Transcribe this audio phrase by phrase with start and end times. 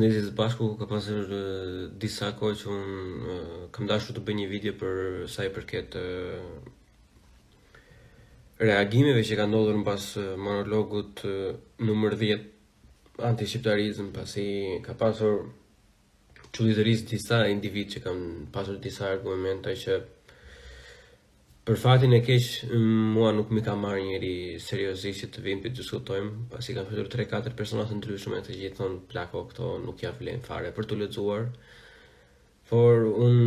[0.00, 1.24] përshëndetje të bashku, ka pasur
[2.00, 4.94] disa kohë që un kam dashur të bëj një video për
[5.28, 5.96] sa i përket
[8.64, 10.04] reagimeve që kanë ndodhur pas
[10.40, 11.20] monologut
[11.90, 14.46] numër 10 anti shqiptarizm pasi
[14.86, 15.34] ka pasur
[16.54, 18.18] çuditëris disa individ që kam
[18.56, 20.00] pasur disa argumenta që
[21.68, 22.44] Për fatin e keq,
[23.12, 24.30] mua nuk më ka marrë njëri
[24.66, 28.78] seriozisht që të vim të diskutojmë, pasi kam fitur 3-4 persona të ndryshme të gjithë
[28.78, 31.44] thon plako këto nuk ja vlen fare për të lexuar.
[32.70, 33.42] Por un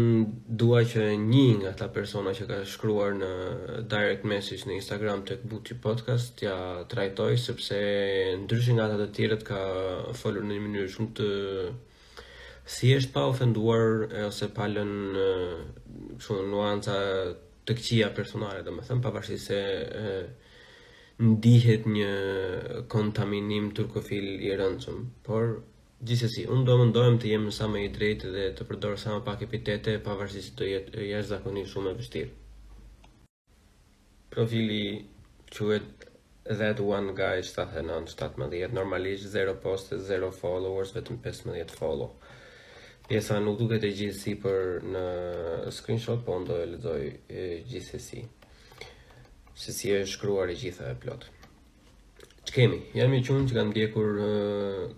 [0.62, 3.30] dua që një nga ata persona që ka shkruar në
[3.95, 6.57] direct message në Instagram tek Buti Podcast ja
[6.93, 7.80] trajtoj sepse
[8.43, 9.62] ndryshin nga ata të tjerët ka
[10.21, 11.32] folur në një mënyrë shumë të
[12.77, 13.95] thjesht pa ofenduar
[14.27, 15.26] ose pa lënë
[16.27, 16.99] çon nuanca
[17.67, 19.57] të këqia personale, dhe me thëmë, pavashti se
[19.99, 20.13] e,
[21.23, 22.13] ndihet një
[22.91, 24.97] kontaminim turkofil i rëndësëm,
[25.27, 25.59] por
[26.11, 29.21] si, unë do ndojmë të jemi sa më i drejtë dhe të përdorë sa më
[29.29, 32.31] pak epitete, pavashti se të jetë jashtë zakoni shumë e vështirë.
[34.35, 34.81] Profili
[35.55, 36.09] quet
[36.43, 42.11] That One Guy 7917, normalisht 0 poste, 0 followers, vetëm 15 follow
[43.07, 45.01] pjesa nuk duket e gjithë si për në
[45.76, 47.01] screenshot, po ndo e lezoj
[47.71, 48.21] gjithë e si.
[49.63, 51.27] Se si e shkruar e gjitha e plot.
[52.48, 52.79] Që kemi?
[52.96, 54.15] Jam i qunë që kanë ndjekur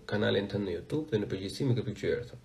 [0.10, 2.42] kanalin të në Youtube dhe në përgjithësi me këpër që erë,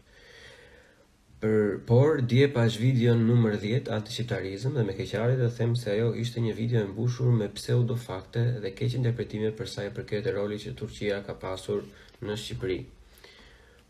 [1.41, 6.11] Për, por, dje pash video nëmër 10, shqiptarizm, dhe me keqari dhe them se ajo
[6.23, 10.35] ishte një video e mbushur me pseudo fakte dhe keq interpretime përsa e përket e
[10.37, 11.87] roli që Turqia ka pasur
[12.21, 12.77] në Shqipëri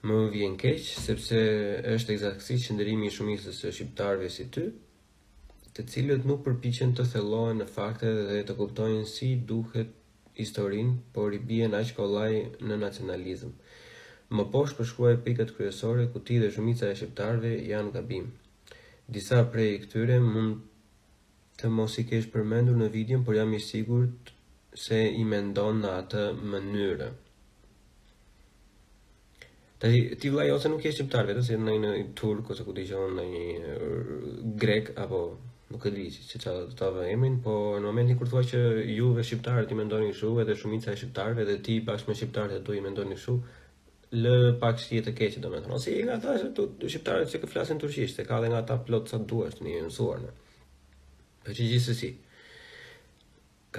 [0.08, 1.38] më vjen keq sepse
[1.94, 4.62] është eksaktësisht qëndrimi i shumicës së shqiptarëve si ty,
[5.76, 9.90] të cilët nuk përpiqen të thellohen në fakte dhe të kuptojnë si duhet
[10.40, 12.32] historinë, por i bien aq kollaj
[12.70, 13.52] në nacionalizëm.
[14.36, 18.32] Më poshtë përshkruaj pikat kryesore ku ti dhe shumica e shqiptarëve janë gabim.
[19.16, 20.62] Disa prej këtyre mund
[21.60, 24.32] të mos i kesh përmendur në videon, por jam i sigurt
[24.86, 27.16] se i mendon në atë mënyrë.
[29.80, 33.14] Tash ti jo ose nuk je shqiptar vetë se ndonjë në turk ose ku dëgjon
[33.14, 34.16] ndonjë uh,
[34.62, 35.20] grek apo
[35.72, 38.60] nuk e di si çka të ta vë emrin, po në momentin kur thua që
[38.92, 42.76] juve shqiptarët i mendoni kështu, edhe shumica e shqiptarëve dhe ti bashkë me shqiptarët do
[42.76, 43.36] i mendoni kështu,
[44.26, 46.90] lë pak si e të keqë do me thonë, ose i nga ta që tu
[46.90, 49.84] shqiptarët që këflasin flasin turqisht, e ka dhe nga ta plot sa duesh të një
[49.86, 50.34] nësuar në.
[51.46, 52.12] Për që gjithë sësi,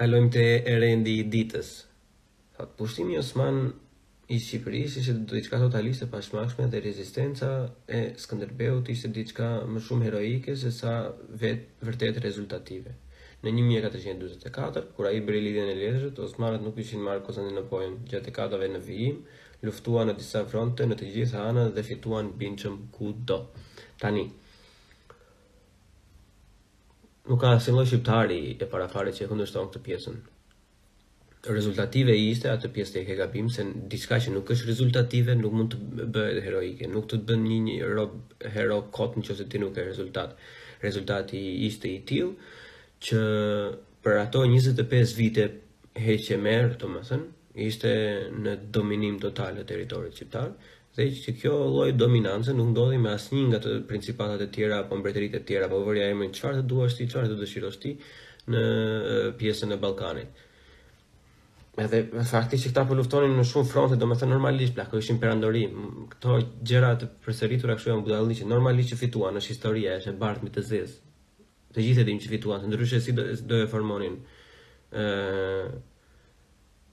[0.00, 1.74] kalojmë të erendi ditës.
[2.56, 3.66] Thot, pushtimi Osman
[4.32, 7.48] i Shqipërisë ishte diçka totalisht e pashmangshme dhe rezistenca
[7.98, 10.92] e Skënderbeut ishte diçka më shumë heroike se sa
[11.42, 12.94] vetë vërtet rezultative.
[13.42, 18.70] Në 1444, kur ai bëri lidhjen e letrës, osmanët nuk ishin marrë Konstantinopolin gjatë katave
[18.72, 19.20] në vijim,
[19.66, 23.42] luftuan në disa fronte në të gjitha anët dhe fituan Binçëm kudo.
[24.00, 24.24] Tani
[27.28, 30.16] Nuk ka asnjë shqiptari e parafare që e kundërshton këtë pjesën
[31.50, 35.72] rezultative ishte atë pjesë tek e gabim se diçka që nuk është rezultative nuk mund
[35.72, 39.82] të bëhet heroike, nuk të bën një, një rob hero kot nëse ti nuk ke
[39.88, 40.36] rezultat.
[40.82, 42.36] Rezultati ishte i till
[43.02, 43.22] që
[44.02, 45.48] për ato 25 vite
[46.06, 47.26] heqë merr, domethënë,
[47.66, 47.90] ishte
[48.38, 50.54] në dominim total të territorit shqiptar
[50.96, 54.96] dhe që kjo lloj dominance nuk ndodhi me asnjë nga të principatat e tjera apo
[55.00, 57.92] mbretëritë e tjera, apo vërja emrin çfarë të duash ti, çfarë të dëshirosh ti
[58.52, 58.62] në
[59.40, 60.42] pjesën e Ballkanit
[61.80, 64.98] edhe me fakti që këta po luftonin në shumë fronte, do të thënë normalisht plako
[65.00, 65.62] ishin perandori.
[66.12, 66.34] Këto
[66.70, 70.52] gjëra të përsëritura kështu janë budalli që normalisht që fituan është historia, është bardh me
[70.52, 71.00] të zezë.
[71.72, 74.18] Të gjithë e dimë që fituan, të ndryshe si do, do e formonin
[74.92, 75.66] ë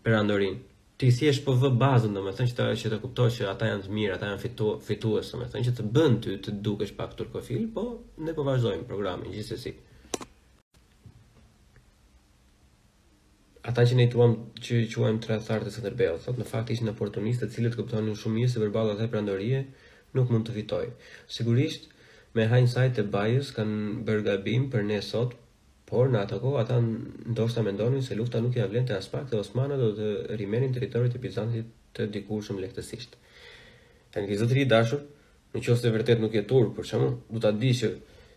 [0.06, 0.62] perandorin.
[1.00, 3.68] Ti si e shpo vë bazën, do me thënë që të, që të që ata
[3.72, 6.56] janë të mirë, ata janë fitu, fitues, do me thënë që të bën ty të
[6.64, 7.86] dukesh pak turkofil, po
[8.24, 9.78] ne po vazhdojmë programin, gjithsesi.
[13.69, 14.31] ata që ne tuam
[14.66, 18.51] që quajm tradhtarët të Sanderbeut, thot në fakt ishin oportunistë, të cilët kuptonin shumë mirë
[18.54, 19.60] se përballa asaj prandorie
[20.18, 20.86] nuk mund të fitoj.
[21.38, 21.83] Sigurisht,
[22.36, 25.36] me hajnë sajtë të bajës kanë bërë gabim për ne sot,
[25.89, 26.80] por në ato kohë ata
[27.36, 30.10] ndoshta mendonin se lufta nuk ia vlen të aspektet osmane do të
[30.42, 33.18] rimenin territorit të Bizantit të dikurshëm lehtësisht.
[34.18, 35.01] Ai vizatri dashur,
[35.54, 37.94] në se vërtet nuk e tur, për shkakun do ta di që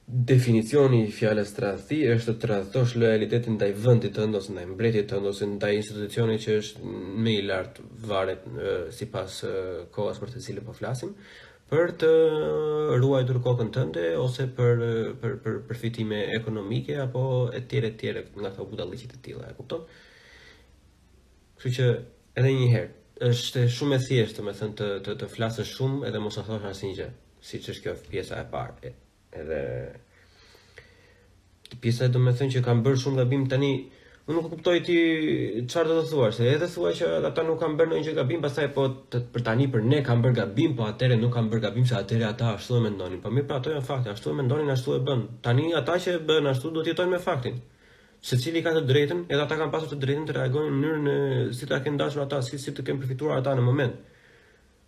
[0.06, 5.28] definicioni i fjalës tradhti është të radhëtosh lojalitetin ndaj vendit tënd ose ndaj mbretit tënd
[5.30, 6.94] ose ndaj institucionit që është
[7.24, 8.48] më i lartë varet
[8.98, 9.36] sipas
[9.94, 11.12] kohës për të cilën po flasim
[11.70, 12.10] për të
[13.00, 14.82] ruajtur kokën tënde ose për
[15.22, 17.22] për për përfitime ekonomike apo
[17.60, 18.10] etj etj
[18.40, 19.86] nga buda budalliqet e tilla, e kupton?
[21.54, 21.86] Kështu që
[22.42, 26.20] edhe një herë është shumë e thjeshtë, më thënë të të, të flasësh shumë edhe
[26.26, 27.08] mos e thosh asnjë gjë,
[27.52, 28.92] siç është kjo pjesa e parë
[29.40, 29.62] edhe
[31.80, 33.68] pjesa e do me thënë që kam bërë shumë gabim tani
[34.28, 34.96] unë nuk kuptoj ti
[35.70, 38.66] çfarë do të thuash se edhe thua që ata nuk kanë bërë ndonjë gabim pastaj
[38.76, 41.88] po të, për tani për ne kanë bërë gabim po atëre nuk kanë bërë gabim
[41.88, 44.70] se atëre ata ashtu e mendonin po mirë pra ato janë fakte ashtu e mendonin
[44.76, 47.56] ashtu e bën tani ata që e bën ashtu do të jetojnë me faktin
[48.30, 51.16] secili ka të drejtën edhe ata kanë pasur të drejtën të reagojnë në në
[51.58, 54.10] si ta kanë dashur ata si si të kanë përfituar ata në moment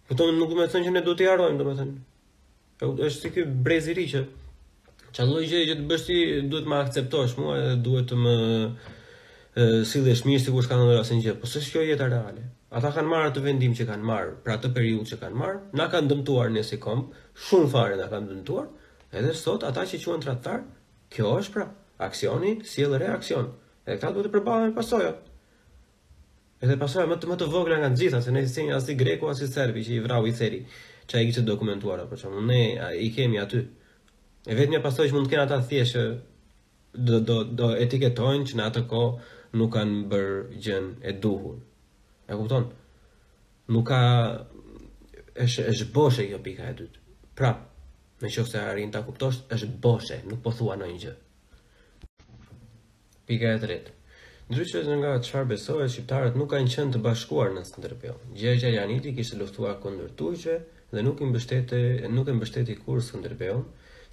[0.04, 1.64] Po nuk do thonë që ne do të harrojmë, do
[2.82, 4.22] është si ky brez i ri që
[5.14, 6.16] çalloj gjë që të bësh ti
[6.52, 8.32] duhet më akceptosh mua edhe duhet të më
[9.86, 11.36] sillesh mirë sikur s'ka ndonjë rastin gjë.
[11.38, 12.42] Po s'është kjo jeta reale.
[12.74, 15.86] Ata kanë marrë atë vendim që kanë marrë, për atë periudhë që kanë marrë, na
[15.92, 17.12] kanë dëmtuar ne si komb,
[17.46, 18.64] shumë fare na kanë dëmtuar,
[19.14, 20.64] edhe sot ata që quhen tradhtar,
[21.14, 21.68] kjo është pra
[22.08, 23.52] aksioni, sjell reaksion.
[23.86, 25.20] Edhe këta duhet të përballen me pasojat.
[26.64, 29.30] Edhe pasojat më të më të vogla nga të gjitha, se si as i greku
[29.30, 30.64] as i serbi që i vrau i theri
[31.08, 33.58] që e kishtë dokumentuara, për shumë, ne a, i kemi aty.
[34.48, 36.04] E vetë një pasoj që mund të kena ata thjeshe,
[36.94, 39.02] do, do, do etiketojnë që në atë ko
[39.58, 41.58] nuk kanë bërë gjën e duhur.
[42.30, 42.68] E kupton?
[43.74, 44.00] Nuk ka
[45.44, 47.02] është është boshe kjo pika e dytë.
[47.34, 47.50] Pra,
[48.22, 51.14] në qoftë se arrin ta kuptosh, është boshe, nuk po thua një gjë.
[53.28, 53.92] Pika e tretë.
[54.44, 58.18] Ndryshues nga çfarë besohet, shqiptarët nuk kanë qenë të bashkuar në Skënderbeu.
[58.36, 60.58] Gjergja Janiti kishte luftuar kundër turqëve,
[60.92, 61.78] dhe nuk i mbështete
[62.12, 63.62] nuk e mbështeti kur Skënderbeun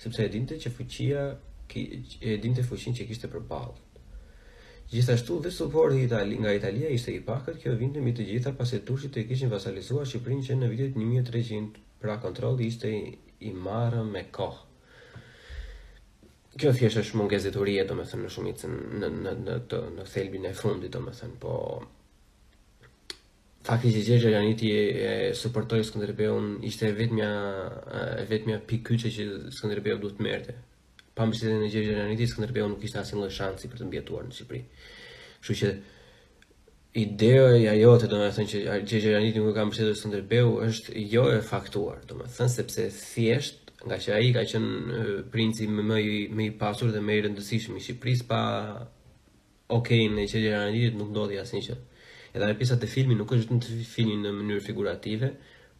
[0.01, 1.25] sepse e dinte që fuqia
[1.71, 3.77] e dinte fuqinë që kishte përballë.
[4.91, 8.79] Gjithashtu dhe suporti i nga Italia ishte i pakët, kjo vinte me të gjitha pasi
[8.87, 13.01] turqit e kishin vasalizuar Shqipërinë që në vitet 1300, pra kontrolli ishte i,
[13.47, 14.67] i marrë me kohë.
[16.59, 19.79] Kjo thjesht është mungesë dhe domethënë do me thënë, në shumicën, në, në, në, të,
[19.97, 21.53] në thelbin e fundit do me thënë, po
[23.61, 24.69] Fakti që Gjergja Janiti
[25.37, 27.27] supportoi Skënderbeun ishte vetmja
[28.29, 30.55] vetmja pikë kyçe që Skënderbeu duhet merrte.
[31.13, 34.33] Pa mbështetjen e Gjergja Janiti Skënderbeu nuk kishte asnjë lloj shansi për të mbjetuar në
[34.39, 34.61] Shqipëri.
[35.41, 35.69] Kështu që
[37.03, 41.05] ideja e ajo të do të thënë që Gjergja Janiti nuk ka mbështetur Skënderbeu është
[41.13, 45.85] jo e faktuar, do të thënë sepse thjesht nga që ai ka qenë princi më
[45.91, 46.17] më i
[46.47, 48.41] i pasur dhe më i rëndësishëm i Shqipërisë pa
[49.77, 51.77] okay në Gjergja Janiti nuk ndodhi asnjë
[52.33, 55.29] edhe ajo pjesa e filmit nuk është në filmin në mënyrë figurative,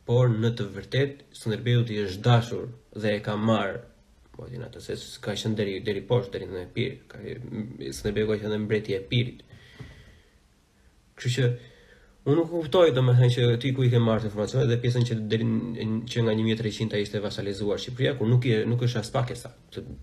[0.08, 2.66] por në të vërtetë Sunderbeut i është dashur
[3.00, 3.78] dhe e ka marr
[4.36, 4.94] po di natë se
[5.24, 7.16] ka qenë deri deri poshtë deri në epir, ka
[8.00, 9.40] Sunderbeut ka qenë mbreti i epirit.
[11.20, 11.46] Kështu që
[12.28, 15.48] unë nuk kuptoj domethënë që ti ku i ke marrë informacionin dhe pjesën që deri
[16.12, 19.38] që nga 1300 ai ishte vasalizuar Shqipëria, kur nuk i nuk është as pak e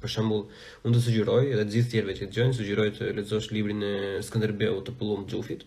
[0.00, 0.48] Për shembull,
[0.86, 3.94] unë të sugjeroj edhe të gjithë tjerëve që dëgjojnë, sugjeroj të lexosh librin e
[4.26, 5.62] Skënderbeut të Pullum Xhufit,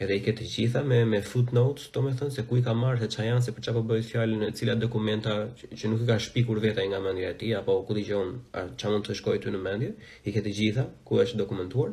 [0.00, 3.02] edhe i ketë gjitha me, me footnotes, do me thënë se ku i ka marrë,
[3.04, 6.04] se qa janë, se për qa po bëjt fjallë në cilat dokumenta që, që nuk
[6.06, 8.38] i ka shpikur veta nga mendja e ti, apo ku di gjonë,
[8.80, 9.90] qa mund të shkoj të në mendje,
[10.24, 11.92] i ketë gjitha ku është dokumentuar,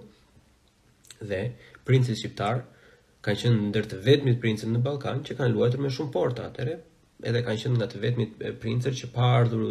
[1.32, 1.42] dhe
[1.88, 2.64] princës shqiptar
[3.28, 6.78] kanë qënë ndër të vetëmit princët në Balkan, që kanë luajtër me shumë porta atëre,
[7.28, 9.68] edhe kanë qënë nga të vetëmit princët që pa ardhur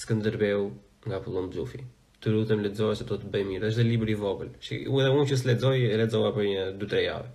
[0.00, 0.62] Skënderbeu
[1.08, 1.82] nga Pullum Xhufi.
[2.22, 3.68] Të lutem lexoj se do të bëj mirë.
[3.68, 4.50] Është dhe libri i vogël.
[4.64, 7.30] Shi, edhe unë që s'lexoj, e lexova për një 2-3 javë.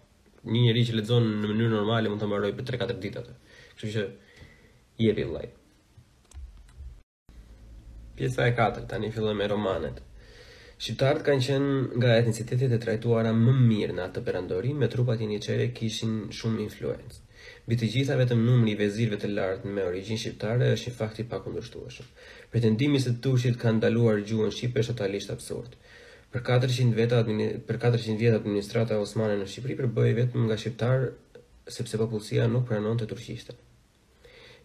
[0.53, 3.35] Një njerëz që lexon në mënyrë normale mund të mbaroj për 3-4 ditë atë.
[3.75, 4.03] Kështu që
[5.05, 5.45] jepi vllai.
[8.19, 10.01] Pjesa e katërt, tani fillojmë me romanet.
[10.79, 11.71] Shqiptarët kanë qenë
[12.01, 17.17] nga etnicitetet e trajtuara më mirë në atë perandori, me trupat qere kishin shumë influencë.
[17.65, 21.19] Bitë të gjitha vetëm numri i vezirëve të lartë me origjinë shqiptare është një fakt
[21.19, 22.07] i pakundërshtueshëm.
[22.53, 25.75] Pretendimi se turqit kanë ndaluar gjuhën shqipe është totalisht absurd.
[26.35, 27.17] Për 400 vjet
[27.67, 31.09] për 400 vjet administrata osmane në Shqipëri përbëi vetëm nga shqiptar
[31.79, 33.65] sepse popullësia nuk pranonte turqishtën.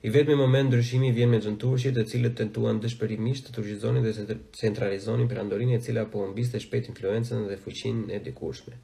[0.05, 5.31] I me moment ndryshimi vjen me xhenturshit, të cilët tentuan dëshpërimisht të turgjizonin dhe centralizonin
[5.31, 8.77] perandorinë e cila po humbiste shpet influencën dhe fuqinë e dikurshme.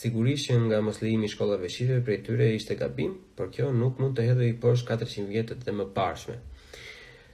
[0.00, 4.28] Sigurisht që nga moslejimi shkollave për prej tyre ishte gabim, por kjo nuk mund të
[4.28, 6.38] hedhe i përsh 400 vjetët dhe më parshme.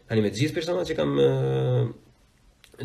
[0.09, 1.13] Ani me gjithë personat që kam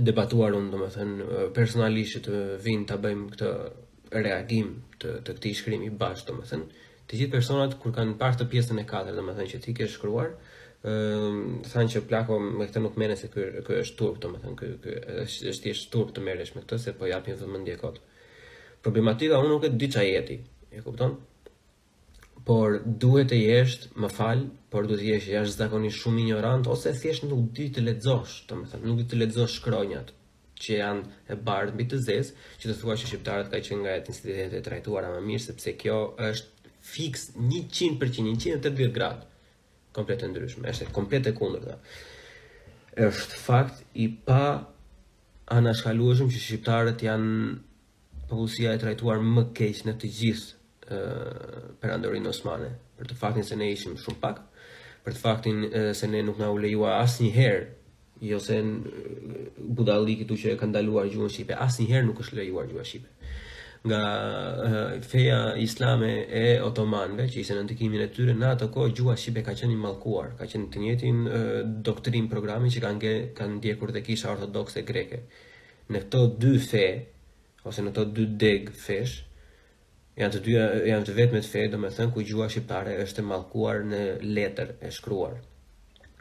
[0.09, 3.53] debatuar unë, do më thënë, personalisht të vinë të bëjmë këtë
[4.25, 6.82] reagim të, të këti shkrimi bashkë, do më thënë,
[7.13, 10.31] Të gjithë personat kur kanë parë këtë pjesën e katërt, domethënë që ti ke shkruar,
[10.89, 14.69] ëm thanë që plako me këtë nuk merren se ky ky është turp, domethënë ky
[14.81, 14.93] ky
[15.23, 17.99] është është thjesht turp të merresh me këtë se po japin vëmendje kot.
[18.81, 20.39] Problematika unë nuk e di çfarë jeti,
[20.73, 21.13] e kupton?
[22.49, 24.41] Por duhet të jesh, më fal,
[24.73, 29.03] por duhet të jesh jashtëzakonisht shumë ignorant ose thjesht nuk di të lexosh, domethënë nuk
[29.03, 30.09] di të lexosh shkronjat
[30.63, 33.93] që janë e bardhë mbi të zezë, që të thua që shqiptarët ka qenë nga
[33.99, 35.97] etnicitetet e trajtuara më mirë sepse kjo
[36.29, 36.52] është
[36.83, 39.29] fix 100% 180 gradë
[39.95, 41.77] komplet e ndryshme, është komplet e kundër dhe.
[43.07, 44.43] është fakt i pa
[45.57, 47.31] anashkaluashëm që shqiptarët janë
[48.29, 50.61] popullësia e trajtuar më keq në të gjithë
[51.81, 54.37] perandorinë osmane, për të faktin se ne ishim shumë pak,
[55.03, 55.57] për të faktin
[55.99, 57.63] se ne nuk na u lejua asë një herë,
[58.29, 62.39] jo se në budalikit u që e këndaluar gjuhën Shqipe, asë një herë nuk është
[62.41, 63.09] lejuar gjuhën Shqipe
[63.87, 64.03] nga
[65.03, 66.11] feja islame
[66.41, 69.75] e otomanëve, që ishte në ndikimin e tyre në ato kohë gjuha shqipe ka qenë
[69.81, 71.19] mallkuar, ka qenë të njëjtin
[71.87, 75.19] doktrinë programin që kanë kanë ndjekur te kisha ortodokse greke.
[75.91, 76.85] Në këto dy fe
[77.67, 79.17] ose në këto dy deg fesh
[80.21, 84.01] janë të dyja janë të vetmet fe, domethën ku gjuha shqiptare është e mallkuar në
[84.31, 85.35] letër e shkruar.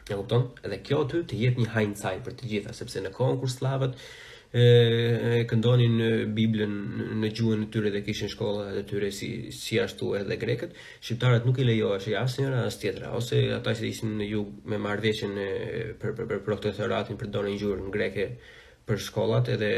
[0.03, 0.49] E kupton?
[0.67, 3.95] Edhe kjo aty të jetë një hindsight për të gjitha, sepse në kohën kur slavët
[4.53, 5.95] e këndonin
[6.37, 6.73] Biblën
[7.21, 11.47] në gjuhën e tyre dhe kishin shkolla e tyre si si ashtu edhe grekët, shqiptarët
[11.49, 15.33] nuk i lejoheshin asnjëra as tjetra, ose ata që ishin në jug me marrëveshjen
[16.01, 18.27] për për për protektoratin për donin gjuhën greke
[18.85, 19.73] për shkollat edhe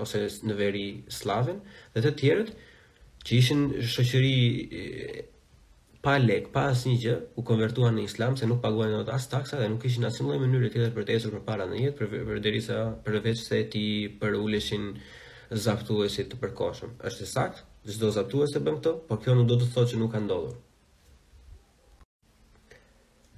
[0.00, 1.60] ose në veri slavën
[1.92, 2.56] dhe të tjerët
[3.26, 4.34] që ishin shoqëri
[6.06, 9.56] pa lek, pa asnjë gjë, u konvertuan në islam, se nuk paguajnë dot as taksa
[9.58, 12.38] dhe nuk kishin asnjë lloj mënyre tjetër për të ecur përpara në jetë, për për
[12.44, 13.82] derisa përveç se ti
[14.20, 14.84] për uleshin
[15.64, 16.92] zaptuesit të përkohshëm.
[17.10, 17.64] Është sakt,
[17.96, 20.54] çdo zaptues e bën këto, po kjo nuk do të thotë që nuk ka ndodhur.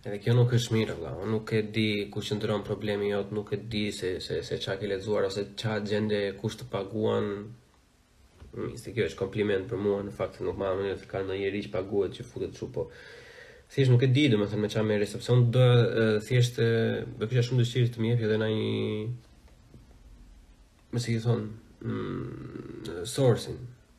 [0.05, 3.55] Edhe kjo nuk është mirë, vëlla, unë nuk e di ku qëndron problemi jot, nuk
[3.57, 7.33] e di se se se çka ke lexuar ose çka gjende kusht të paguan,
[8.57, 8.95] Nisë mm.
[8.97, 11.67] kjo është kompliment për mua, në fakt se nuk mamë ne të kanë ndonjë rriç
[11.73, 12.87] paguhet që futet çu po.
[13.75, 15.65] Thjesht nuk e di domethënë me çfarë merr sepse unë do
[16.25, 16.61] thjesht
[17.21, 18.61] do kisha shumë dëshirë të më jepë edhe një
[20.97, 21.43] më si thon
[21.83, 23.59] mm, sourcing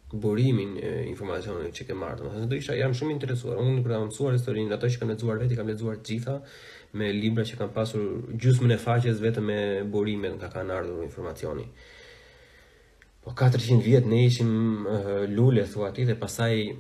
[0.10, 3.94] burimin e informacionit që ke marrë domethënë do isha jam shumë i interesuar unë për
[3.94, 6.38] ta mësuar historinë ato që kam lexuar vetë kam lexuar të gjitha
[6.98, 8.10] me libra që kanë pasur
[8.42, 9.60] gjysmën e faqes vetëm me
[9.96, 11.68] burime nga kanë ardhur informacioni
[13.30, 14.94] po 400 vjet ne ishim uh,
[15.30, 16.78] lule thua ti dhe pastaj uh,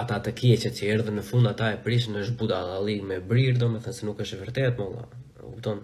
[0.00, 3.96] ata të keqë që erdhën në fund ata e prishën në zhbudallalli me brir domethënë
[3.98, 5.06] se nuk është e vërtetë më
[5.46, 5.80] kupton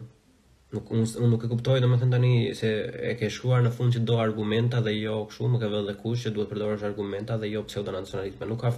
[0.76, 2.72] nuk unë nuk e kuptoj domethënë tani se
[3.12, 6.26] e ke shkruar në fund që do argumenta dhe jo kështu më ka vënë kush
[6.26, 8.74] që duhet përdorësh argumenta dhe jo pseudonacionalizëm nuk ka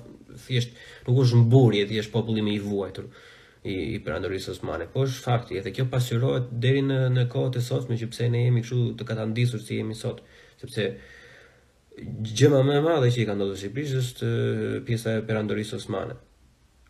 [0.47, 3.11] thjesht nuk është mburi thjesht populli më i vuajtur
[3.65, 4.87] i, i pranërisë osmane.
[4.93, 8.45] Po është fakti, edhe kjo pasqyrohet deri në në kohët e sotme që pse ne
[8.47, 10.21] jemi kështu të katandisur si jemi sot,
[10.61, 10.89] sepse
[11.99, 14.31] gjë më e madhe që i ka ndodhur Shqipërisë është
[14.87, 16.17] pjesa e perandorisë osmane.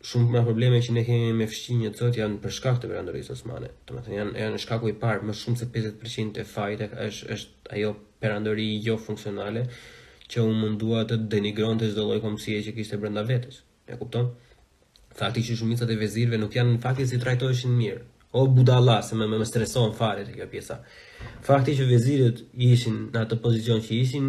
[0.05, 3.71] Shumë më probleme që ne kemi me të sot janë për shkak të perandorisë osmane.
[3.89, 7.33] Do të thënë janë janë shkaku i parë, më shumë se 50% e fajit është
[7.35, 7.91] është ajo
[8.23, 9.65] perandori jo funksionale
[10.29, 13.63] që u mundua të denigronte çdo lloj komësie që kishte brenda vetes.
[13.91, 14.29] E kupton?
[15.17, 18.01] Fakti që shumica të vezirve nuk janë në fakti si trajtoheshin mirë.
[18.39, 20.75] O budalla, se më më streson fare kjo pjesa.
[21.47, 24.27] Fakti që vezirët ishin në atë pozicion që ishin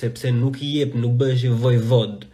[0.00, 2.24] sepse nuk i jep, nuk bëheshin vojvod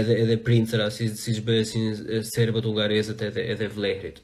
[0.00, 4.18] edhe edhe princëra si siç bëheshin serbët ungarezët edhe edhe vlehrit.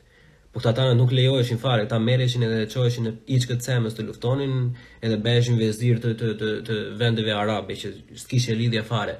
[0.53, 3.95] Po këta tana nuk lejoheshin fare, ta merreshin edhe të çoheshin në iç këtë semës
[3.97, 4.59] të luftonin
[5.07, 7.95] edhe bëheshin vezir të të të, të vendeve arabe që
[8.25, 9.17] s'kishte lidhje fare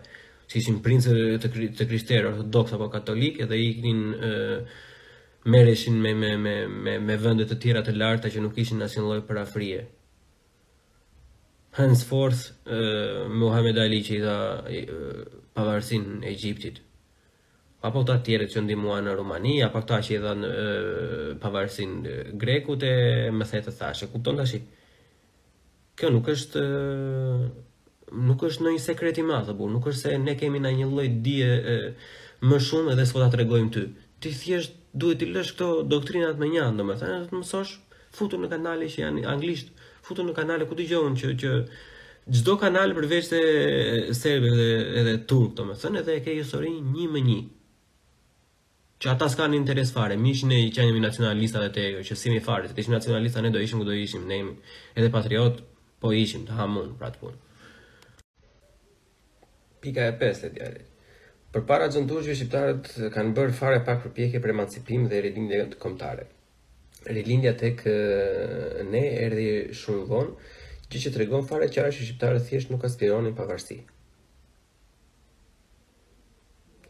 [0.49, 4.61] si ishin princë të, të krishterë ortodoks apo katolik dhe iknin ë
[5.51, 9.03] merreshin me me me me me vende të tjera të larta që nuk kishin asnjë
[9.05, 9.83] lloj parafrie.
[11.79, 14.21] Henceforth ë Muhammed Ali që
[14.79, 14.83] i
[15.55, 16.79] pavarësinë e Egjiptit.
[17.85, 22.83] Apo ta tjerët që ndimua në Rumani, apo ta që i dhe pavarësinë pavarësin grekut
[22.89, 22.95] e
[23.37, 24.07] më thetë të thashe.
[24.13, 24.63] Kupton të
[25.95, 26.61] Kjo nuk është
[28.23, 30.87] nuk është në një sekret i madh apo nuk është se ne kemi na një
[30.91, 31.79] lloj dije
[32.47, 33.85] më shumë edhe s'po ta tregojmë ty.
[34.21, 37.75] Ti thjesht duhet të lësh këto doktrinat me një anë, domethënë të mësosh
[38.15, 39.73] futu në kanale që janë anglisht,
[40.07, 41.55] futu në kanale ku dëgjojnë që që
[42.39, 43.41] çdo kanal përveç se
[44.17, 44.69] serbe dhe
[45.03, 47.39] edhe turk domethënë edhe e ke historinë një më një.
[49.05, 52.71] Që ata s'kan interes fare, miq ne që jemi nacionalista dhe të që simi fare,
[52.71, 54.39] të ishim nacionalista ne do ishim ku do ishim, ne
[54.95, 55.61] edhe patriot,
[56.01, 57.41] po ishim të hamun pra të punë
[59.85, 60.83] pika e pesë djali.
[61.55, 66.25] Përpara xhonturëve shqiptarët kanë bërë fare pak përpjekje për emancipim dhe rilindje të kombëtare.
[67.19, 67.85] Rilindja tek
[68.91, 69.47] ne erdhi
[69.81, 70.33] shumë vonë,
[70.91, 73.79] gjë që tregon fare qartë që shqiptarët thjesht nuk aspironin pavarësi.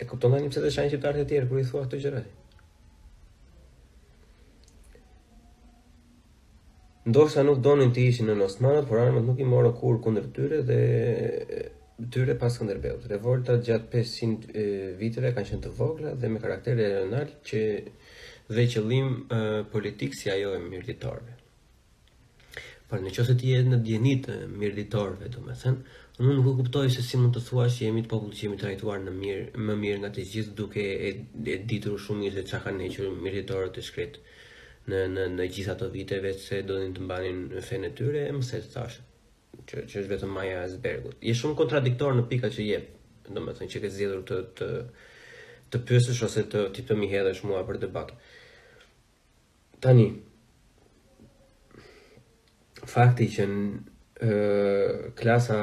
[0.01, 2.23] E kupton tani pse të shajnë shqiptarët e tjerë kur i thua këto gjëra?
[7.11, 10.63] Ndoshta nuk donin të ishin në Osmanët, por armët nuk i moro kur kundër tyre
[10.71, 10.81] dhe
[11.99, 13.07] dyre pas Skënderbeut.
[13.11, 17.61] Revolta gjatë 500 viteve kanë qenë të vogla dhe me karakter rajonal që
[18.55, 21.37] dhe qëllim uh, politik si ajo e mirëditorëve.
[22.91, 24.17] Por në qoftë të jetë në dieni
[24.63, 28.47] mirëditorëve, domethënë, unë nuk kuptoj se si mund të thuash që jemi të popullit që
[28.49, 31.15] jemi të trajtuar në mirë, më mirë nga të gjithë duke e,
[31.55, 34.21] e ditur shumë mirë se çka kanë hequr mirëditorët të shkret
[34.91, 38.73] në në në gjithë ato viteve se do të mbanin fenë e tyre, mëse të
[38.77, 39.07] thashë
[39.69, 41.17] që që është vetëm Maya Asbergut.
[41.25, 42.89] Je shumë kontradiktor në pikat që jep,
[43.35, 44.69] domethënë që ke zgjedhur të të
[45.75, 48.11] të pyesësh ose të ti të më hedhësh mua për debat.
[49.83, 50.05] Tani
[52.95, 53.65] fakti që në,
[54.27, 54.33] e,
[55.19, 55.59] klasa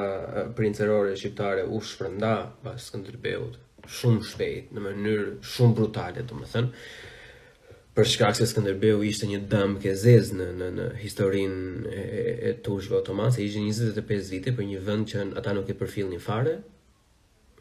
[0.57, 2.33] princerore shqiptare u shpërnda
[2.63, 3.59] pas Skënderbeut
[4.01, 6.71] shumë shpejt në mënyrë shumë brutale, domethënë.
[6.71, 7.09] ë
[7.97, 12.03] për shkak se Skënderbeu ishte një dëm ke zez në në në historinë e,
[12.49, 13.63] e Turqëve otomanë, se ishte
[13.99, 16.53] 25 vite për një vend që ata nuk e përfillnin fare.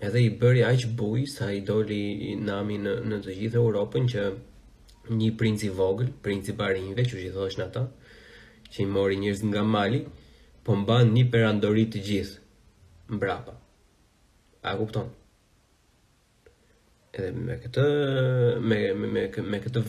[0.07, 4.29] Edhe i bëri aq buj sa i doli nami në në të gjithë Europën që
[5.19, 7.83] një princ i vogël, princ i barinjve, që i thoshin ata,
[8.71, 10.05] që i mori njerëz nga mali,
[10.65, 13.57] po mban një perandori të gjithë mbrapa.
[14.63, 15.09] A kupton?
[17.13, 17.85] edhe me këtë
[18.71, 19.81] me me me, me këtë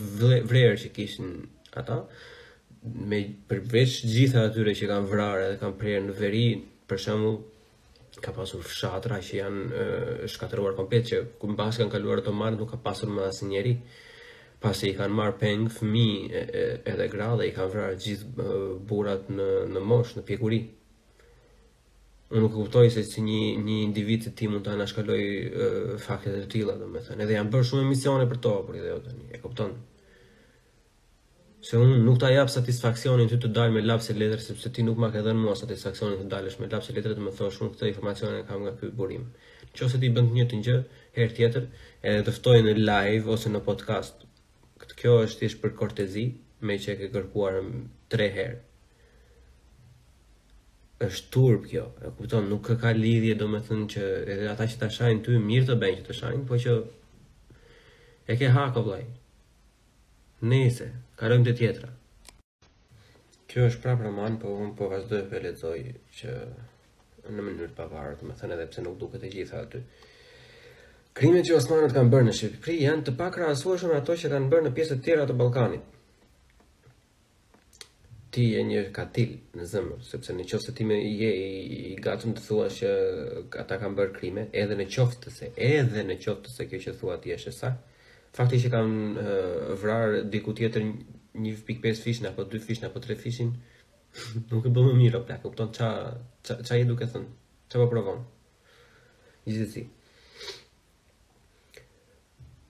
[0.50, 1.28] vlerë që kishin
[1.78, 1.98] ata
[3.10, 6.46] me përveç gjitha atyre që kanë vrarë dhe kanë prerë në veri
[6.90, 7.36] për shembull
[8.24, 9.84] ka pasur fshatra që janë
[10.34, 13.76] shkatëruar komplet që ku mbas kanë kaluar të marrë nuk ka pasur më asnjëri
[14.62, 16.42] pasi i kanë marrë peng fëmijë
[16.90, 18.50] edhe gra dhe i kanë vrarë gjithë
[18.90, 20.60] burrat në në moshë në pjekuri
[22.32, 25.16] Unë nuk kuptoj se si një një individ të tillë mund të anashkaloj
[26.04, 29.26] faktet e tilla, domethënë, edhe janë bërë shumë emisione për to, por edhe jo tani,
[29.36, 29.74] e kupton.
[31.68, 35.02] Se unë nuk ta jap satisfaksionin ty të dal me lapse letër sepse ti nuk
[35.04, 38.38] më ke dhënë mua satisfaksionin të dalësh me lapse letër, më thua shumë këtë informacion
[38.40, 39.28] e kam nga ky burim.
[39.76, 40.80] Nëse ti bën të njëjtën gjë
[41.20, 41.68] herë tjetër,
[42.08, 44.24] e të ftojë në live ose në podcast.
[45.02, 46.28] Kjo është thjesht për kortezi,
[46.66, 47.60] me që e ke kërkuar
[48.12, 48.60] 3 herë
[51.06, 51.84] është turp kjo.
[52.06, 54.02] E kupton, nuk ka lidhje domethënë që
[54.34, 56.76] edhe ata që ta shajnë ty mirë të bëjnë që të shajnë, po që
[58.28, 59.02] e ke hako vllai.
[60.52, 60.88] nese,
[61.18, 61.88] ka rënë te tjetra.
[63.48, 65.78] Kjo është prapë roman, po un po vazhdoj për lexoj
[66.18, 66.30] që
[67.30, 69.78] në mënyrë të pavarur, domethënë edhe pse nuk duket të gjitha aty.
[71.18, 74.64] Krimet që Osmanët kanë bërë në Shqipëri janë të pakrahasueshme me ato që kanë bërë
[74.66, 75.91] në pjesë të tjera të Ballkanit
[78.32, 81.90] ti je një katil në zemër, sepse në qoftë se ti me je i, i
[82.04, 82.92] gatshëm të thuash që
[83.60, 87.18] ata kanë bërë krime, edhe në qoftë se edhe në qoftë se kjo që thua
[87.20, 87.72] ti është sa,
[88.38, 93.52] fakti që kanë uh, vrarë diku tjetër 1.5 fishin apo 2 fishin apo 3 fishin,
[94.50, 95.92] nuk e bën më mirë apo plak, kupton ç'a
[96.64, 97.30] ç'a je duke thënë?
[97.68, 98.24] Ç'a po provon?
[99.44, 99.84] Gjithsesi,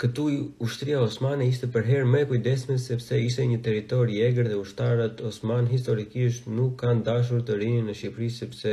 [0.02, 0.22] këtu
[0.66, 5.20] ushtria Osmane ishte për herë me kujdesme sepse ishte një teritor i egrë dhe ushtarët
[5.28, 8.72] Osman historikisht nuk kanë dashur të rinjë në Shqipëri sepse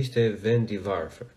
[0.00, 1.30] ishte vend i varfër.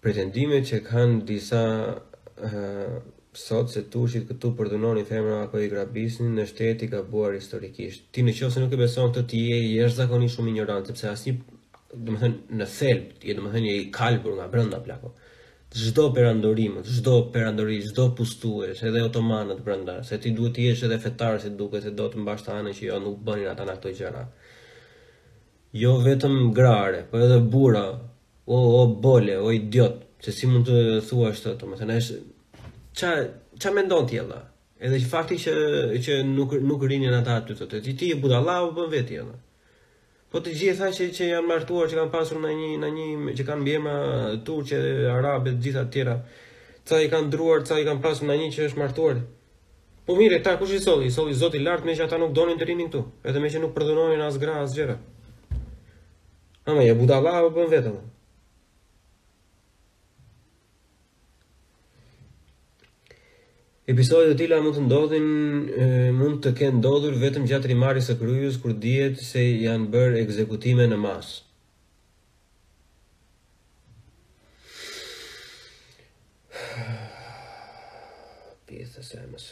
[0.00, 2.98] Pretendime që kanë disa uh,
[3.44, 8.08] sot se tushit këtu përdunoni femra apo i grabisni në shteti ka buar historikisht.
[8.12, 11.12] Ti në qëse nuk e beson të ti e i është zakoni shumë ignorant, sepse
[11.12, 11.36] asni,
[11.92, 15.12] dhe më thënë, në thelb, jetë dhe më thënë, i kalbur nga brënda plako
[15.78, 20.98] çdo perandorim, çdo perandori, çdo pustues, edhe otomanët brenda, se ti duhet të jesh edhe
[20.98, 24.24] fetar si duket se do të mbash anën që jo nuk bënin ata ato gjëra.
[25.82, 27.84] Jo vetëm grare, por edhe burra.
[28.50, 30.76] O o bole, o idiot, se si mund të
[31.08, 32.64] thuash këtë, domethënë thënë, është
[32.98, 33.10] ç'a
[33.62, 34.18] ç'a mendon ti
[34.80, 35.52] Edhe fakti që
[36.04, 39.34] që nuk nuk rinin ata aty të të ti e budallahu bën veti atë.
[40.30, 43.32] Po të gjithë tha që që janë martuar, që kanë pasur ndaj një në një
[43.40, 43.94] që kanë mbi emra
[44.48, 46.12] turqe dhe arabe të gjitha të tjera.
[46.90, 49.18] Ca i kanë dhruar, ca i kanë pasur ndaj një që është martuar.
[50.06, 51.10] Po mire, ta kush i solli?
[51.10, 53.50] I solli Zoti i lartë, më që ata nuk donin të rinin këtu, edhe më
[53.56, 54.96] që nuk përdhonin as gra as gjëra.
[56.70, 57.98] Ama ja budalla apo bën vetëm.
[63.90, 65.24] Episodet e tila mund të ndodhin,
[66.14, 70.86] mund të ke ndodhur vetëm gjatë rimari së kërujus, kur djetë se janë bërë ekzekutime
[70.92, 71.34] në masë.
[78.70, 79.50] Pjesë të sëmësë.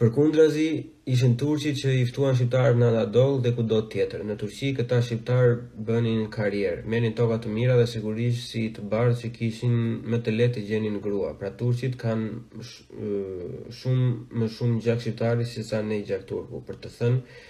[0.00, 0.64] Për kundrazi,
[1.08, 4.24] ishin turqi që i ftuan shqiptar në Anadol dhe ku do tjetër.
[4.28, 5.54] Në Turqi, këta shqiptar
[5.90, 9.78] bënin karierë, merin toka të mira dhe sigurisht si të bardhë që kishin
[10.14, 11.30] më të letë të gjenin grua.
[11.40, 12.26] Pra turqit kanë
[13.78, 14.10] shumë
[14.42, 16.60] më shumë gjak shqiptari si sa ne gjak turku.
[16.68, 17.40] Për të thënë,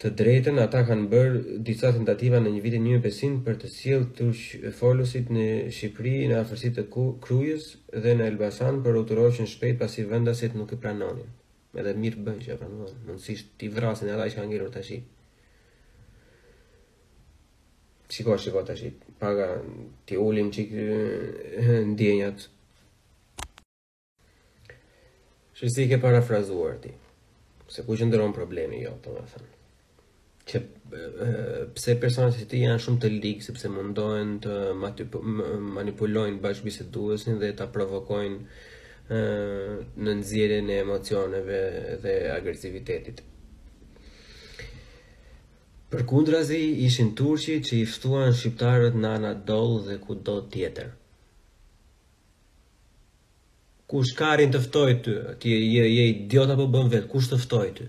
[0.00, 4.74] të drejtën ata kanë bërë disa tentativa në një vitin 1500 për të sjellë turq
[4.80, 7.68] folosit në Shqipëri në afërsitë të Krujës
[8.06, 11.32] dhe në Elbasan, për u shpejt pasi vendasit nuk e pranonin
[11.80, 14.80] edhe mirë bëj që pra mundësisht ti vrasin e ata i që ka ngellur të
[14.82, 14.98] ashi
[18.12, 18.60] qiko qiko
[19.20, 19.46] paga
[20.08, 20.70] ti ullim çik
[21.92, 22.44] ndjenjat
[25.56, 26.92] që si ke parafrazuar ti
[27.68, 29.50] se ku që problemi jo të më thënë
[30.52, 30.58] që
[31.74, 34.52] pse personat që ti janë shumë të ligë sepse mundohen të
[35.76, 38.40] manipulojnë bashkë biseduesin dhe të provokojnë
[39.10, 41.56] në nëzire në emocioneve
[42.02, 43.22] dhe agresivitetit.
[45.92, 50.94] Për kundrazi ishin turqi që i fëtuan shqiptarët në Anadol dhe ku do tjetër.
[53.92, 55.82] Kush karin të ftoj ty, ti je,
[56.16, 57.88] idiot apo bën vetë, kush të ftoj ty?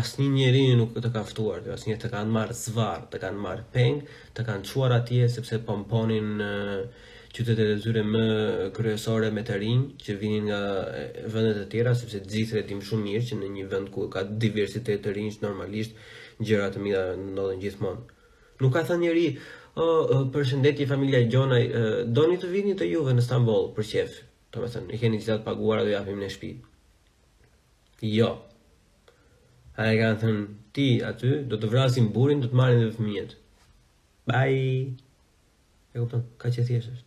[0.00, 3.62] Asni njeri nuk të ka ftuar ty, asni të kanë marë zvarë, të kanë marë
[3.76, 6.42] pengë, të kanë quar atje sepse pomponin
[7.36, 8.20] qytetet e tyre më
[8.76, 10.60] kryesore me të rinj që vinin nga
[11.32, 15.02] vendet e tjera sepse të dim shumë mirë që në një vend ku ka diversitet
[15.04, 15.92] të rinj normalisht
[16.46, 18.02] gjëra të mira ndodhin gjithmonë.
[18.60, 19.28] Nuk ka thënë njerëj,
[19.82, 21.64] "Ë, oh, përshëndetje familja Gjonaj,
[22.16, 24.10] doni të vini te Juve në Stamboll për qef."
[24.52, 26.52] Do të thënë, "I keni gjithë të paguara do japim në shtëpi."
[28.18, 28.30] Jo.
[29.80, 30.42] A e kanë thënë,
[30.74, 33.30] ti aty, do të vrasin burin, do të marrin dhe fëmijët.
[34.26, 34.96] Bye.
[35.94, 35.98] E
[36.40, 37.05] ka që thjesht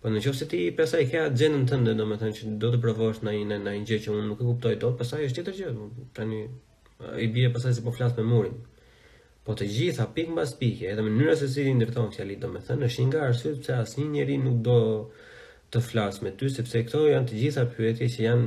[0.00, 2.50] Po në qofë se ti pesa i kja gjenën të ndë, do me thënë që
[2.60, 5.18] do të provosh në një, në një gjë që unë nuk e kuptoj të, pesa
[5.24, 6.24] është tjetër gjë, pra
[7.20, 8.54] i bje pesa se po flasë me murin.
[9.44, 12.62] Po të gjitha, pikë mbas pikë, edhe mënyra se si ti ndërtonë fjali, do me
[12.70, 14.76] thënë, është nga arsut pëse asë një njeri nuk do
[15.74, 18.46] të flasë me ty, sepse këto janë të gjitha pyetje që janë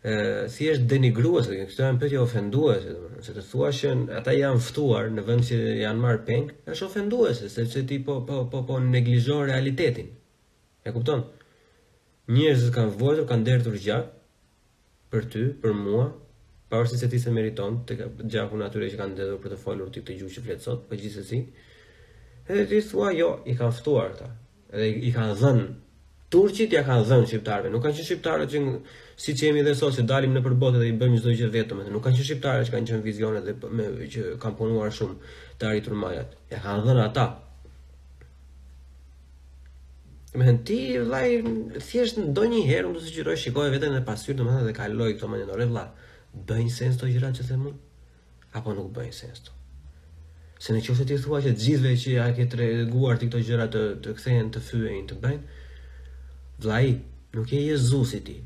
[0.00, 0.14] e,
[0.56, 2.86] si është denigruës, dhe këto janë pyetje ofenduës,
[3.28, 3.90] se të thua që
[4.22, 8.46] ata janë ftuar në vend që janë marë pengë, është ofenduës, sepse ti po, po,
[8.54, 10.14] po, po neglizhon realitetin
[10.88, 11.22] E kupton?
[12.34, 14.06] Njerëz kanë vuajtur, kanë dërtuar gjak
[15.12, 16.04] për ty, për mua,
[16.72, 17.96] pavarësisht se ti s'e meriton të
[18.32, 20.98] gjakun atyre që kanë dërtuar për të folur ti këtë gjuhë që flet sot, po
[21.00, 21.40] gjithsesi.
[22.48, 24.30] Edhe ti thua, jo, i kanë ftuar këta.
[24.76, 25.66] Edhe i kanë dhënë
[26.34, 27.72] turqit, ja kanë dhënë shqiptarëve.
[27.72, 28.62] Nuk kanë qenë shqiptarë që
[29.24, 32.04] si jemi dhe sot që dalim nëpër botë dhe i bëjmë çdo gjë vetëm, nuk
[32.06, 35.96] kanë qenë shqiptarë që kanë qenë vizionet dhe me, që kanë punuar shumë të arritur
[36.04, 36.36] majat.
[36.52, 37.28] Ja kanë dhënë ata
[40.36, 41.26] Më thënë ti vllai
[41.88, 45.46] thjesht ndonjëherë unë do të sugjeroj shikoj veten e pasyrë, domethënë dhe kaloj këto mendje
[45.48, 45.84] ndore vlla.
[46.50, 49.54] Bëjnë sens të gjërat që them unë apo nuk bëjnë sens to.
[50.60, 53.84] Se në qoftë ti thua që gjithve që ja ke treguar ti këto gjëra të
[54.04, 55.64] të kthehen të fyejnë të bëjnë
[56.64, 56.88] vllai,
[57.38, 58.36] nuk je Jezusi ti.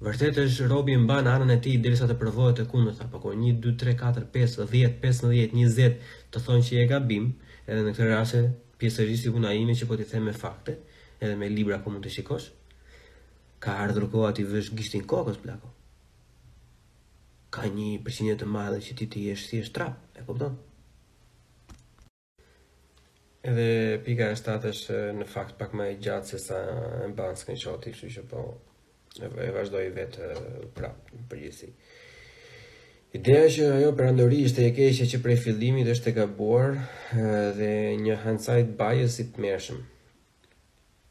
[0.00, 3.62] Vërtet është robi mban anën e tij derisa të provohet të kundërt apo ku 1
[3.68, 3.94] 2 3
[4.34, 7.30] 4 5 10 15 20 të thonë që je gabim,
[7.68, 8.50] edhe në këtë rast
[8.80, 10.76] pjesë të puna ime që po t'i them me fakte,
[11.20, 12.46] edhe me libra po mund të shikosh,
[13.62, 15.68] ka ardhur koha t'i vësh gishtin kokës, plako.
[17.54, 20.56] Ka një përshinjet të madhe që ti t'i eshtë si eshtë trap, e kupton?
[23.50, 23.68] Edhe
[24.04, 26.60] pika e shtatë është në fakt pak ma e gjatë se sa
[27.02, 28.42] e mbanë s'ka një kështu që po
[29.26, 30.30] e vazhdoj vetë
[30.76, 31.72] prapë në përgjithsi.
[33.10, 36.76] Ideja që ajo perandori ishte e keqe që prej fillimit është e gabuar
[37.56, 37.70] dhe
[38.04, 39.80] një hindsight bias i tmerrshëm.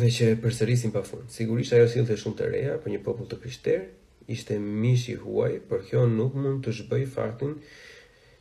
[0.00, 1.28] dhe që përsërisin pa fund.
[1.38, 3.84] Sigurisht ajo silë të shumë të reja për një popull të pishterë,
[4.32, 7.58] ishte mishi huaj, për kjo nuk mund të shbëj faktin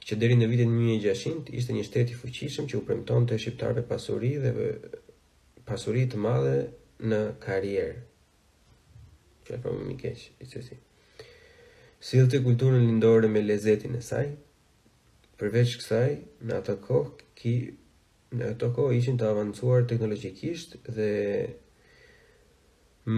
[0.05, 4.31] që deri në vitin 1600 ishte një shteti fuqishëm që u premton të shqiptarëve pasuri
[4.45, 4.55] dhe
[5.65, 6.55] pasuri të madhe
[7.11, 7.95] në karrierë.
[9.47, 14.25] Që po më mi keq, i të kulturën lindore me lezetin e saj.
[15.41, 16.13] Përveç kësaj,
[16.47, 17.55] në atë kohë ki
[18.39, 21.09] në atë kohë ishin të avancuar teknologjikisht dhe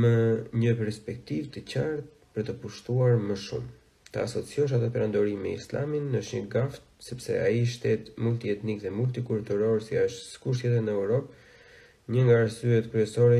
[0.01, 0.13] më
[0.62, 3.69] një perspektiv të qartë për të pushtuar më shumë.
[4.12, 6.63] Të asociosh atë perandori me islamin në shnjë
[7.07, 11.31] sepse a i shtet multietnik dhe multikulturor si është skushjet në Europë,
[12.08, 13.39] një nga arsyet kryesore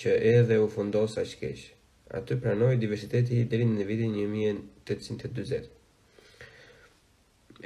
[0.00, 1.62] që edhe u fundos a shkesh.
[2.12, 5.70] A të pranoj diversiteti i dherin në vitin 1820.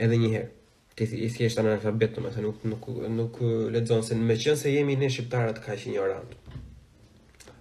[0.06, 0.50] Edhe njëherë.
[0.96, 1.76] Ti i si është anë
[2.14, 2.86] të me nuk, nuk,
[3.18, 3.40] nuk
[3.74, 6.38] ledzonë se me qënë se jemi ne shqiptarët ka ishë ignorantë.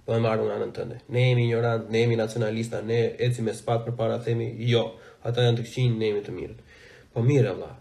[0.05, 1.01] Po e marrë unë anën tënde.
[1.09, 4.85] Ne jemi ignorant, ne jemi nacionalista, ne ecim me spatë për para themi, jo,
[5.25, 6.65] ata janë të këqinë, ne jemi të mirët.
[7.13, 7.75] Po mirë, Allah,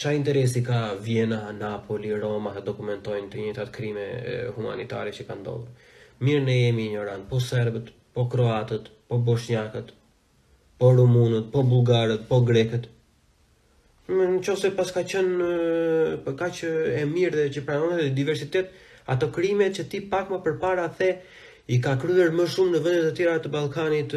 [0.00, 4.04] qa interesi ka Vienna, Napoli, Roma të dokumentojnë të atë krime
[4.56, 5.88] humanitare që ka ndodhë?
[6.24, 9.92] Mirë ne jemi një randë, po Serbët, po Kroatët, po Boshnjakët,
[10.80, 12.88] po Rumunët, po Bulgarët, po Greket.
[14.08, 15.50] Në qëse pas ka qenë,
[16.24, 18.72] për ka që e mirë dhe që pranonë dhe diversitet,
[19.12, 21.12] ato krime që ti pak më përpara the,
[21.68, 24.16] i ka kryer më shumë në vendet e tira të Ballkanit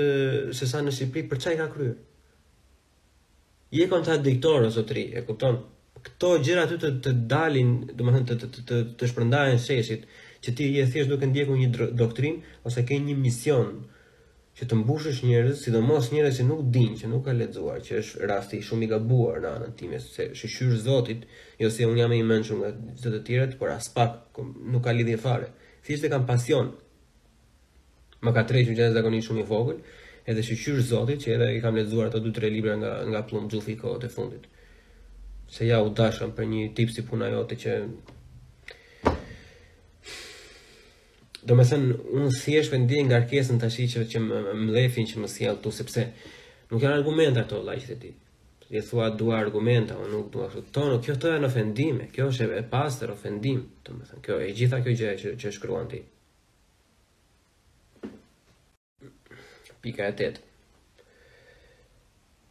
[0.56, 2.00] se sa në Shqipëri, për çfarë i ka kryer?
[3.74, 5.58] je kontradiktor o zotri, e kupton?
[6.04, 10.04] Këto gjëra aty të, të dalin, domethënë të të të të, të shpërndahen sesit,
[10.44, 13.70] që ti je thjesht duke ndjekur një doktrinë ose ke një mision
[14.60, 18.30] që të mbushësh njerëz, sidomos njerëz që nuk dinë, që nuk ka lexuar, që është
[18.34, 21.24] rasti shumë i gabuar në anën time se shëshyr Zotit,
[21.64, 24.42] jo se un jam i mençur nga të të tjerët, por as pak
[24.76, 25.50] nuk ka lidhje fare.
[25.88, 26.70] Thjesht e kam pasion.
[28.22, 29.80] Më ka tërhequr gjëra zakonisht shumë i vogël,
[30.32, 33.72] edhe shqyrë zotit që edhe i kam lezuar ato 2-3 libra nga, nga plumë gjithë
[33.74, 34.46] i kohët e fundit.
[35.54, 37.76] Se ja u dashëm për një tip si puna jote që...
[41.44, 45.10] Do me thënë, unë thjesht për ndihë nga arkesën të ashtë që më, më lefin
[45.10, 46.06] që më s'jallë tu, sepse
[46.72, 48.14] nuk janë argumenta këto lajqët e ti.
[48.74, 52.48] Je thua dua argumenta, unë nuk dua këto, nuk kjo të janë ofendime, kjo është
[52.62, 53.60] e pasër ofendim,
[54.24, 56.00] kjo e gjitha kjo gjë që, që shkruan ti.
[59.84, 60.40] pika e 8.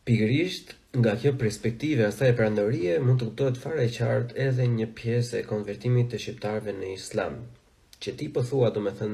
[0.05, 5.47] Pikërisht nga kjo perspektive asaj pranërie mund të kuptohet fare qartë edhe një pjesë e
[5.49, 7.39] konvertimit të shqiptarëve në islam
[8.03, 9.09] që ti po thua edhe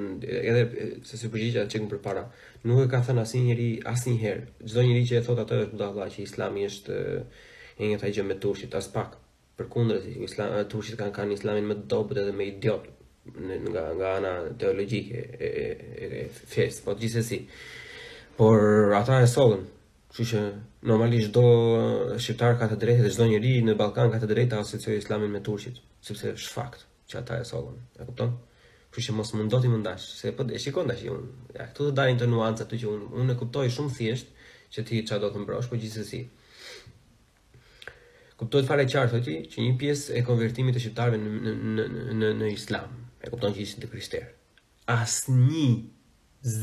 [1.11, 2.23] se si përgjigja që këmë përpara,
[2.65, 5.75] nuk e ka thënë asë njëri, asë njëherë, gjdo njëri që e thot atë është
[5.77, 6.97] budalla që islami është
[7.79, 9.19] e një taj gjë me turqit, as pak,
[9.61, 12.89] për kundrët, islam, turqit kanë kanë islamin më dobët edhe më idiot,
[13.69, 14.33] nga, nga ana
[14.65, 15.53] teologjike e,
[16.05, 17.13] e, e, po të
[18.39, 18.59] por
[18.97, 19.65] ata e sollën.
[20.15, 20.41] Kështu që
[20.89, 21.43] normalisht do
[22.23, 25.33] shqiptar ka të drejtë dhe çdo njeri në Ballkan ka të drejtë të asociojë Islamin
[25.35, 27.79] me turqit, sepse është fakt që ata e sollën.
[28.01, 28.31] E kupton?
[28.95, 31.31] Kështu që mos mundot t'i mundash, se po e shikon dashi unë.
[31.59, 34.29] Ja, këtu do dalin të nuanca aty që unë unë e kuptoj shumë thjesht
[34.77, 36.21] që ti çfarë do të mbrosh, po gjithsesi.
[38.39, 42.31] Kuptohet fare qartë thotë që një pjesë e konvertimit të shqiptarëve në në në në,
[42.45, 44.31] në Islam, e kupton që ishin të krishterë.
[44.95, 45.69] Asnjë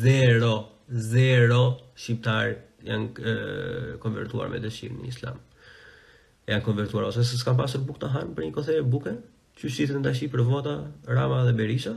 [0.05, 0.53] zero
[0.91, 2.53] zero shqiptar
[2.85, 5.37] janë konvertuar me dëshirë në islam.
[6.45, 9.13] Janë konvertuar ose s'ka pasur bukë të hanë për një kohë të bukë,
[9.57, 10.75] çu shitën tash për vota
[11.07, 11.95] Rama dhe Berisha.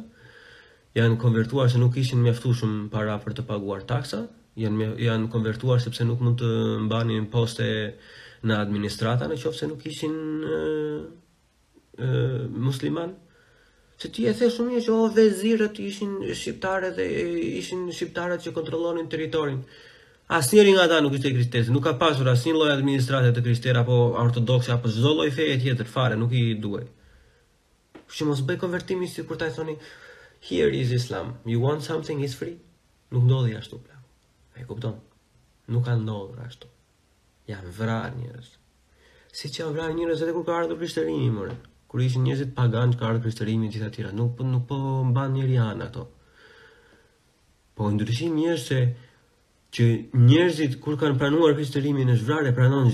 [0.97, 4.23] Janë konvertuar se nuk ishin mjaftuar para për të paguar taksa,
[4.57, 6.53] janë janë konvertuar sepse nuk mund të
[6.87, 7.69] mbanin poste
[8.45, 10.17] në administrata nëse nuk ishin
[10.49, 11.03] uh,
[12.49, 13.19] musliman.
[14.01, 17.05] Se ti e the shumë që o vezirët ishin shqiptarë dhe
[17.61, 19.57] ishin shqiptarët që kontrollonin territorin.
[20.37, 23.97] Asnjëri nga ata nuk ishte kristianë, nuk ka pasur asnjë lloj administrate të kristianë apo
[24.23, 26.85] ortodokse apo çdo lloj feje tjetër fare, nuk i duaj.
[28.07, 29.75] Për mos si bëj konvertimin sikur ta thoni
[30.51, 32.55] here is Islam, you want something is free.
[33.11, 33.99] Nuk ndodhi ashtu pla.
[34.55, 34.95] Ai kupton.
[35.75, 36.71] Nuk ka ndodhur ashtu.
[37.51, 38.55] Ja vranë njerëz.
[39.41, 41.59] Si çan vranë njerëz edhe kur ka ardhur krishterimi, more
[41.89, 44.77] kur ishin njerëz pagan paganë që kanë krishterimi gjithë ato tjera, nuk po, nuk po
[45.09, 46.03] mban njëri anë ato.
[47.75, 48.81] Po ndryshim njerëz se
[49.79, 49.85] që
[50.29, 52.91] njerëzit kur kanë pranuar krishterimin në zhvrarë pranon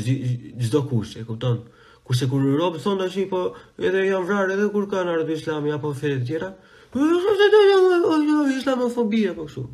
[0.62, 1.64] çdo kush, e kupton?
[2.04, 3.40] Kurse kur Europa thon tash po
[3.88, 6.52] edhe janë vrarë edhe kur kanë ardhur Islami apo fe të tjera,
[6.94, 9.64] po, jo, jo, jo, Islamofobia apo kështu.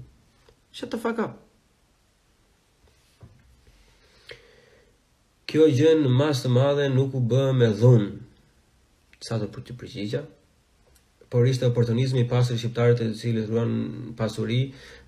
[0.81, 1.37] Shet të fakap.
[5.51, 8.09] Kjo gjë në masë të madhe nuk u bë me dhunë
[9.25, 10.23] sa të për të përgjigja,
[11.31, 13.75] por ishte oportunizmi pasur shqiptarët të cilët ruan
[14.19, 14.61] pasuri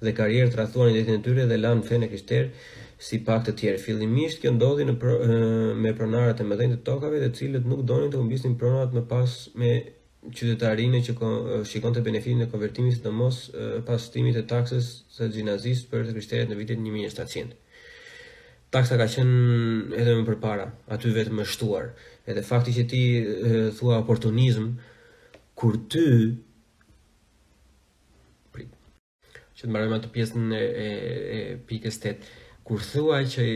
[0.05, 2.68] dhe karierë të rathuan i detin e tyre dhe lanë fene kështerë
[3.03, 3.81] si pak të tjerë.
[3.87, 4.94] Filimisht kjo ndodhi në
[5.83, 9.35] me pronarët e mëdhenjë të tokave dhe cilët nuk donin të umbisnin pronarët më pas
[9.59, 9.72] me
[10.38, 11.16] qytetarinë që
[11.72, 13.40] shikon të benefitin e konvertimit të mos
[13.88, 17.59] pastimit e taksës së gjinazis për të kryshteret në vitit 1700.
[18.72, 21.90] Taksa ka qenë edhe më përpara, aty vetë më shtuar
[22.30, 24.72] edhe fakti që ti e, thua oportunizm
[25.58, 26.04] kur ty
[28.54, 28.66] pri
[29.58, 30.88] që të marrëm atë pjesën e, e,
[31.38, 32.32] e pikës 8
[32.66, 33.46] kur thua që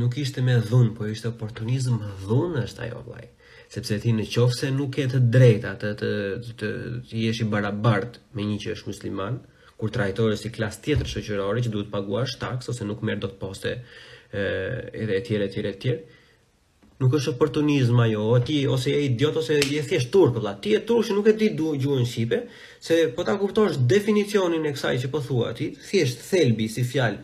[0.00, 3.26] nuk ishte me dhun po ishte oportunizm dhun është ajo vlaj
[3.74, 6.72] sepse ti në qofë se nuk e të drejta të, të, të, të,
[7.10, 9.40] të jesh i barabart me një që është musliman
[9.76, 13.40] kur trajtore si klas tjetër shëqërori që duhet pagua shtaks ose nuk merë do të
[13.40, 13.80] poste e,
[15.02, 16.13] edhe e tjere, tjere, tjere, tjere
[17.02, 20.52] nuk është oportunizm ajo, o ti ose je idiot ose je thjesht turp valla.
[20.60, 22.38] Ti je turp që nuk e di gjuhën shqipe,
[22.80, 27.18] se po ta kuptosh definicionin e kësaj që po thua ti, thjesht thelbi si fjalë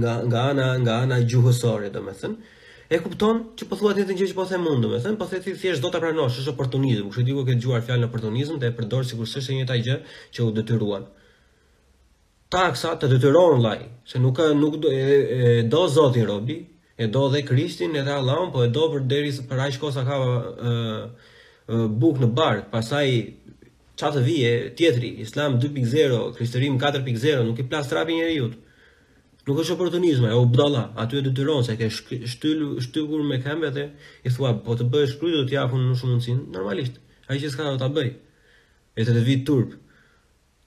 [0.00, 2.34] nga nga ana nga ana gjuhësore domethën.
[2.90, 5.40] E kupton që po thua ti të gjithë që po the mund domethën, po the
[5.42, 7.08] ti thjesht do ta pranosh, është oportunizëm.
[7.10, 9.96] Kështu diku ke dëgjuar fjalën oportunizëm dhe e përdor sikur s'është një taj gjë
[10.34, 11.06] që u detyruan.
[12.50, 16.60] Taksa të detyron vllai, se nuk nuk do, e, e, do zoti robi,
[16.98, 19.76] e do dhe kristin, e edhe Allahun, po e do për deri së për aq
[19.80, 20.20] ka
[21.66, 23.08] ë buk në bark, pastaj
[23.98, 28.52] çfarë të vije tjetri, Islam 2.0, kristërim 4.0, nuk i plastrapi trapi njeriu.
[29.46, 33.84] Nuk është oportunizëm, e obdalla, aty e detyron se ke shtyl shtykur me këmbë dhe
[34.26, 36.98] i thua, po të bësh kryt do të japun më shumë mundsinë, normalisht.
[37.30, 38.12] Ai që s'ka do ta bëj.
[38.98, 39.74] E të të vit turp.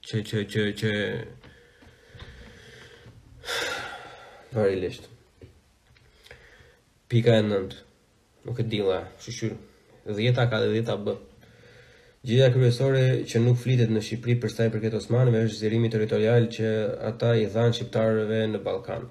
[0.08, 0.96] Që që që që
[4.56, 5.09] Varilisht
[7.10, 7.78] pika e nëndë,
[8.46, 9.56] nuk e dila, shushur,
[10.16, 11.14] dhjeta ka dhe dhjeta bë.
[12.30, 16.66] Gjitha kërbesore që nuk flitet në Shqipëri për staj përket Osmanëve është zirimi territorial që
[17.10, 19.06] ata i dhanë Shqiptarëve në Balkan.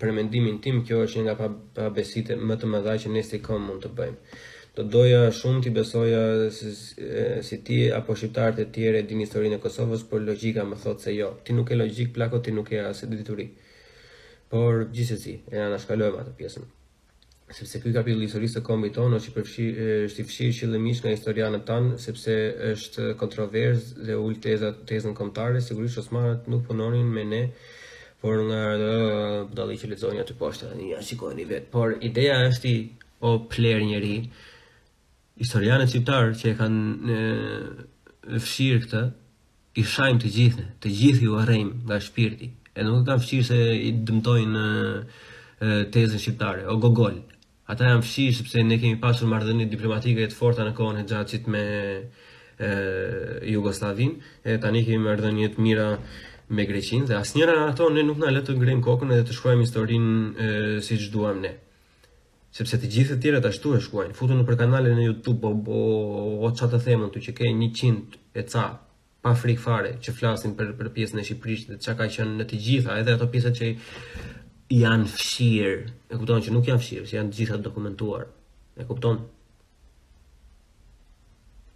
[0.00, 1.46] Për mendimin tim, kjo është nga pa,
[2.48, 4.38] më të mëdha që nësi kom mund të bëjmë.
[4.76, 6.20] Do doja shumë t'i besoja
[6.56, 6.72] si,
[7.46, 11.14] si ti apo Shqiptarët e tjere din historinë e Kosovës, por logika më thotë se
[11.20, 11.34] jo.
[11.44, 13.50] Ti nuk e logik, plako ti nuk e asë dituri.
[14.50, 16.64] Por gjithës e si, e anashkalojmë atë pjesën
[17.54, 21.04] sepse ky kapitull i historisë së kombit tonë është i përfshirë është i fshirë qëllimisht
[21.06, 22.34] nga historianët tanë sepse
[22.72, 27.42] është kontroverz dhe ul teza tezën kombëtare sigurisht osmanët nuk punonin me ne
[28.24, 28.62] por nga
[29.60, 32.78] dalli që lexoni aty poshtë tani ja shikoni vet por ideja është i
[33.28, 34.16] o pler njëri
[35.42, 37.18] historianët shqiptar që e kanë
[38.48, 39.04] fshirë këtë
[39.80, 43.60] i shajm të gjithë të gjithë ju arrejm nga shpirti e nuk kanë fshirë se
[43.88, 44.64] i dëmtojnë
[45.94, 47.22] tezën shqiptare o gogol
[47.70, 51.46] ata janë fshirë sepse ne kemi pasur marrëdhënie diplomatike të forta në kohën e Xhaçit
[51.48, 51.62] me
[52.60, 52.70] e
[53.52, 54.12] Jugosllavin,
[54.44, 55.86] e tani kemi marrëdhënie të mira
[56.54, 59.36] me Greqinë dhe asnjëra në ato ne nuk na le të ngrejmë kokën edhe të
[59.38, 60.48] shkruajmë historinë
[60.90, 61.54] siç duam ne.
[62.54, 65.78] Sepse të gjithë të të ashtu e futu futun nëpër kanale në YouTube apo po,
[66.46, 68.64] o qatë të themën të që ke 100 e ca
[69.24, 72.46] pa frikë fare që flasin për për pjesën e Shqipërisë dhe çka ka qenë në
[72.50, 73.70] të gjitha, edhe ato pjesët që
[74.72, 78.28] janë fshirë, e kupton që nuk janë fshirë, që janë të gjitha dokumentuar,
[78.80, 79.22] e kupton?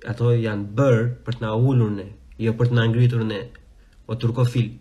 [0.09, 2.09] Ato janë bërë për të na ullur ne,
[2.41, 3.43] jo për të na ngritur ne,
[4.09, 4.77] o turkofil.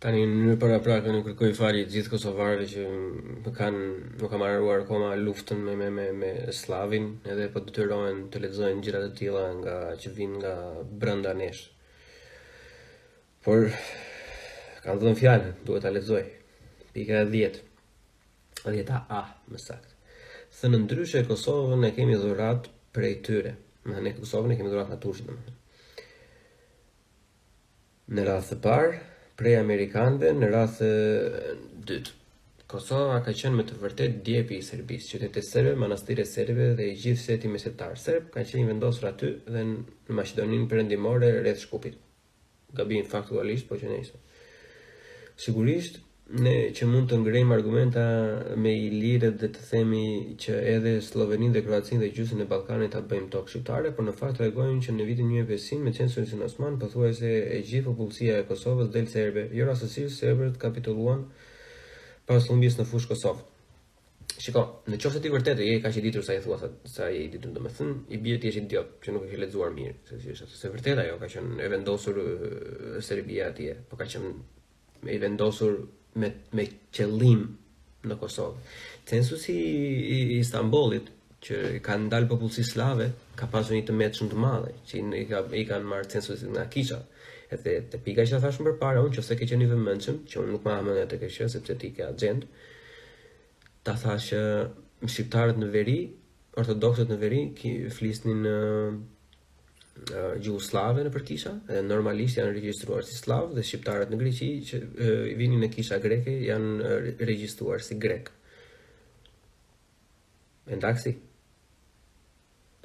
[0.00, 2.84] Tani në mënyrë para prakë në kërkoj të gjithë kosovarëve që
[3.44, 3.82] më kanë
[4.22, 8.80] nuk kanë marruar akoma luftën me me me me slavin, edhe po detyrohen të lexojnë
[8.86, 10.54] gjërat e tilla nga që vijnë nga
[11.02, 11.66] brenda nesh.
[13.44, 13.68] Por
[14.86, 16.39] kanë dhënë fjalë, duhet ta letëzojnë
[16.94, 17.60] pika 10,
[18.64, 19.94] 10 A, më sakt.
[20.50, 23.52] Se në ndryshe e Kosovën ne kemi dhurat prej tyre,
[23.86, 25.54] më ne Kosovën e kemi dhurat natushit në më dhe.
[28.20, 28.96] Në parë,
[29.38, 30.88] prej Amerikanëve, në rrathë
[31.88, 32.16] dytë.
[32.70, 36.84] Kosova ka qenë me të vërtet djepi i Serbisë, qytet e serbe, manastire serbe dhe
[36.92, 41.96] i gjithë seti mesetar serb kanë qenë vendosur aty dhe në Maqedoninë perëndimore rreth Shkupit.
[42.78, 44.20] Gabim faktualisht, po që nejse.
[45.42, 45.98] Sigurisht,
[46.38, 48.02] ne që mund të ngrejmë argumenta
[48.62, 50.02] me i lirë dhe të themi
[50.38, 54.14] që edhe Slovenin dhe Kroacin dhe gjusin e Balkanit të bëjmë tokë shqiptare, por në
[54.14, 57.32] fakt të regojnë që në vitin një e pesin me censurin si Osman, pëthuaj se
[57.56, 61.24] e gjithë popullësia e Kosovës dhe lë serbe, jo rasësirë serbet kapituluan
[62.30, 63.46] pas lumbjes në fushë Kosovë.
[64.40, 67.26] Shiko, në qofë se ti vërtet e ka që ditur sa i thua sa, i
[67.28, 70.20] ditur dhe me thënë, i bje ti eshi idiot, që nuk e ke mirë, se,
[70.22, 74.32] se, se, vërtetë ajo ka qënë e vendosur uh, Serbia atje, po ka qënë
[75.12, 75.76] e vendosur
[76.18, 77.42] me, me qëllim
[78.08, 78.60] në Kosovë.
[79.10, 81.10] Censusi i Istanbulit,
[81.44, 83.06] që kanë ndalë popullësi slave,
[83.38, 86.50] ka pasur një të metë shumë të madhe, që i, ka, i kanë marë censusi
[86.52, 86.98] nga kisha.
[87.50, 90.18] Edhe te pika që të thashmë për para, unë që se ke qenë i vëmëndshëm,
[90.30, 92.44] që unë nuk ma hamë nga të këshë, sepse ti ke agent,
[93.88, 94.42] ta thashë
[95.06, 95.96] shqiptarët në veri,
[96.60, 98.54] ortodoksët në veri, ki flisnin në
[100.40, 104.48] gjuhëslave eh, në për kisha, edhe normalisht janë regjistruar si slav dhe shqiptarët në Greqi
[104.66, 104.80] që
[105.32, 106.94] i vini në kisha greke janë
[107.28, 108.30] regjistruar si grek.
[110.70, 111.16] E në taksi?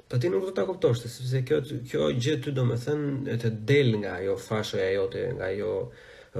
[0.06, 1.60] Po ti nuk do ta kuptosh, sepse kjo
[1.90, 5.72] kjo gjë ty do të të del nga ajo fashoja jote, nga ajo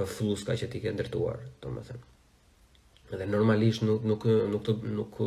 [0.07, 2.05] fluska që ti ke ndërtuar, do të thën.
[3.17, 5.19] Dhe normalisht nuk nuk nuk të nuk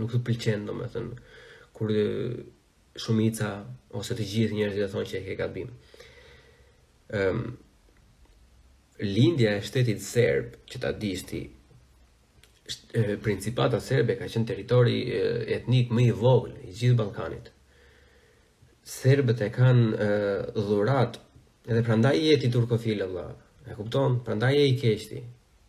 [0.00, 1.10] nuk të pëlqen, do të thën,
[1.76, 1.92] kur
[3.00, 3.52] shumica
[3.96, 5.70] ose të gjithë njerëzit e thonë që e ke gabim.
[5.70, 7.54] Ëm ehm, um,
[8.96, 11.42] lindja e shtetit serb, që ta dishti,
[13.24, 15.00] principata serbe ka qenë territori
[15.56, 17.50] etnik më i vogël i gjithë Ballkanit.
[18.96, 20.08] Serbët e kanë
[20.66, 21.20] dhurat
[21.68, 23.34] edhe prandaj jeti turkofil Allah.
[23.68, 24.22] E kupton?
[24.24, 25.20] Prandaj e i keqti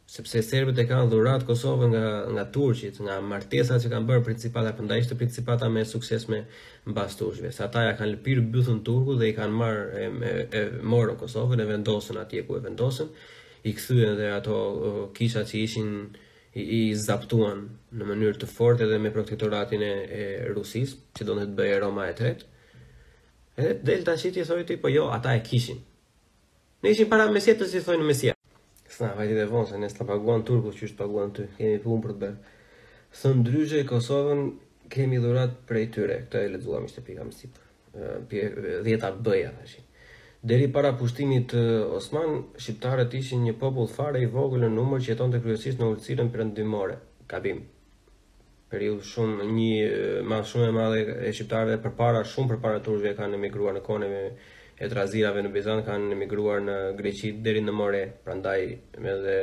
[0.08, 4.72] sepse serbët e kanë dhurat Kosovën nga, nga Turqit, nga martesa që kanë bërë principata,
[4.78, 6.40] përnda ishte principata me sukses me
[6.88, 7.52] mbas Turqve.
[7.56, 11.60] Sa ja kanë lëpirë bëthën Turku dhe i kanë marrë e, e, e morën Kosovën
[11.64, 13.10] e vendosën atje ku e vendosën,
[13.68, 14.62] i këthyën dhe ato
[15.18, 15.90] kisha që ishin
[16.56, 20.24] i, i zaptuan në mënyrë të fort edhe me protektoratin e, e
[20.56, 22.48] Rusis, që do të bëjë Roma e tretë.
[23.60, 25.84] Edhe Delta City i thoi ti, po jo, ata e kishin.
[26.86, 28.37] Ne ishin para mesjetës i thoi në mesjetës.
[28.98, 32.02] Këna vajti dhe vonë, se nësë të paguan Turku që është paguan ty, kemi punë
[32.06, 32.56] për të bërë.
[33.20, 34.40] Thënë dryshe i Kosovën,
[34.96, 39.84] kemi dhurat prej tyre, këta e ledzuam ishte pika më sipër, dhjetar bëja dhe shi.
[40.50, 41.54] Deri para pushtimit
[42.00, 45.94] Osman, shqiptarët ishin një popull fare i vogël në numër që jeton të kryesisht në
[45.94, 46.98] ullëcilën ndymore.
[47.28, 47.58] kabim.
[48.72, 53.12] Periud shumë një, ma shumë e madhe e shqiptarëve për para, shumë për para turshve
[53.20, 54.22] ka në emigruar në kone me,
[54.78, 58.60] e trazirave në Bizant kanë emigruar në Greqi deri në More, prandaj
[58.94, 59.38] edhe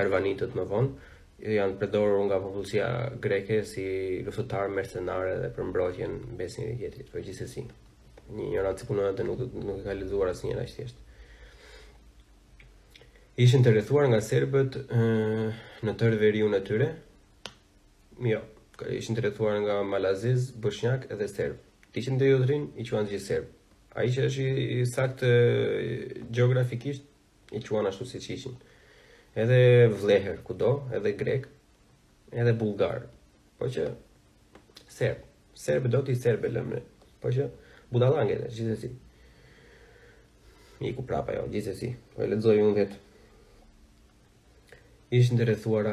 [0.00, 2.86] arvanitët më vonë janë përdorur nga popullësia
[3.22, 3.84] greke si
[4.24, 7.64] luftëtar mercenare dhe për mbrojtjen besin besimit të për gjithësësi.
[8.38, 11.02] Një një të cikunën dhe nuk, nuk e ka lidhuar asë njëra qëtjeshtë.
[13.44, 14.78] Ishin të rrethuar nga serbët
[15.84, 16.88] në tërë veriun e tyre,
[18.24, 18.40] jo,
[18.96, 21.60] ishin të rrethuar nga Malaziz, Bëshnjak edhe Serb.
[21.92, 23.52] Ti që në të jodrin, i që anë gjithë Serbë.
[23.96, 25.28] A i që është i saktë
[26.36, 27.04] geografikisht,
[27.56, 28.58] i quana anë ashtu si që ishin.
[29.44, 29.56] Edhe
[30.02, 31.46] vleher kudo, edhe grek,
[32.36, 33.06] edhe bulgar.
[33.56, 33.86] Po që,
[34.98, 35.24] serb.
[35.56, 36.82] Serb do t'i serb e lëmë.
[37.22, 37.48] Po që,
[37.94, 38.92] budalange dhe, gjithë e si.
[40.84, 41.92] I ku prapa jo, gjithë e si.
[42.12, 43.02] Po e ledzoj unë vetë
[45.14, 45.92] ishtë në rrethuara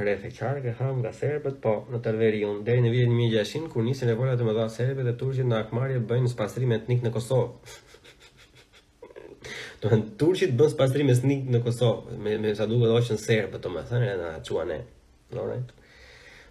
[0.00, 3.70] rreth e qarë, ke hamë nga serbet, po në tërveri unë, deri në vijen 1600,
[3.72, 6.76] kur njësën e të atë më dha serbet dhe turqit në akmarje bëjnë në spastrim
[6.76, 7.74] etnik në Kosovë.
[9.82, 11.18] Do turqit bëjnë spastrim e
[11.56, 14.80] në Kosovë, me sa duke dhe oqënë serbet, do me thënë e në haquane,
[15.34, 15.46] në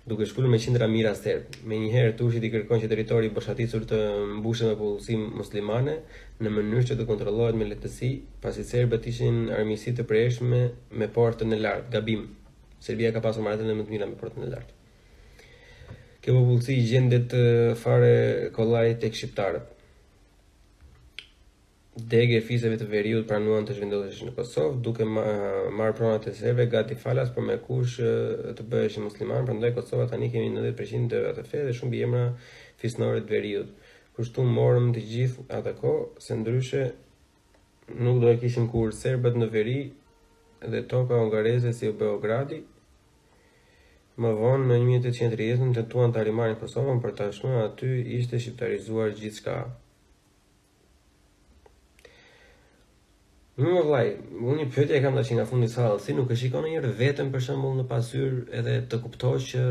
[0.10, 1.44] duke shkullur me qindra mira serb.
[1.70, 4.00] Me njëherë turshit i kërkon që teritori i bërshatisur të
[4.40, 5.96] mbushet me popullësim muslimane
[6.42, 8.10] në mënyrë që të kontrollohet me letësi,
[8.44, 10.62] pasi serbët ishin armiqësi të prehshme
[11.02, 11.92] me portën e lartë.
[11.96, 12.26] Gabim.
[12.88, 15.98] Serbia ka pasur maratën dhe më të mira me portën e lartë.
[16.24, 17.38] Kjo popullsi gjendet
[17.84, 18.14] fare
[18.58, 19.76] kollaj tek shqiptarët.
[22.08, 26.34] Dege e të veriut pranuan të zhvendoheshin në Kosovë, duke ma, eh, marrë pronat e
[26.38, 31.10] serve gati falas, por me kush eh, të bëheshin musliman, prandaj Kosova tani kemi 90%
[31.16, 32.24] të atë fe dhe shumë bijemra
[32.82, 33.74] fisnore të veriut.
[34.16, 36.86] Kushtu morëm të gjithë atë kohë, se ndryshe
[38.08, 39.78] nuk do e kishim kur serbet në veri
[40.74, 42.62] dhe toka ungareze si Beogradi,
[44.24, 47.30] më vonë në 1830 të tuan të arimarin Kosovën për të
[47.66, 49.58] aty ishte shqiptarizuar gjithë shka.
[53.60, 56.30] Më më vlaj, unë një pyetje e kam të që nga fundi sa, si nuk
[56.32, 59.64] e shikon njërë vetëm për shëmbull në pasyr edhe të kupto që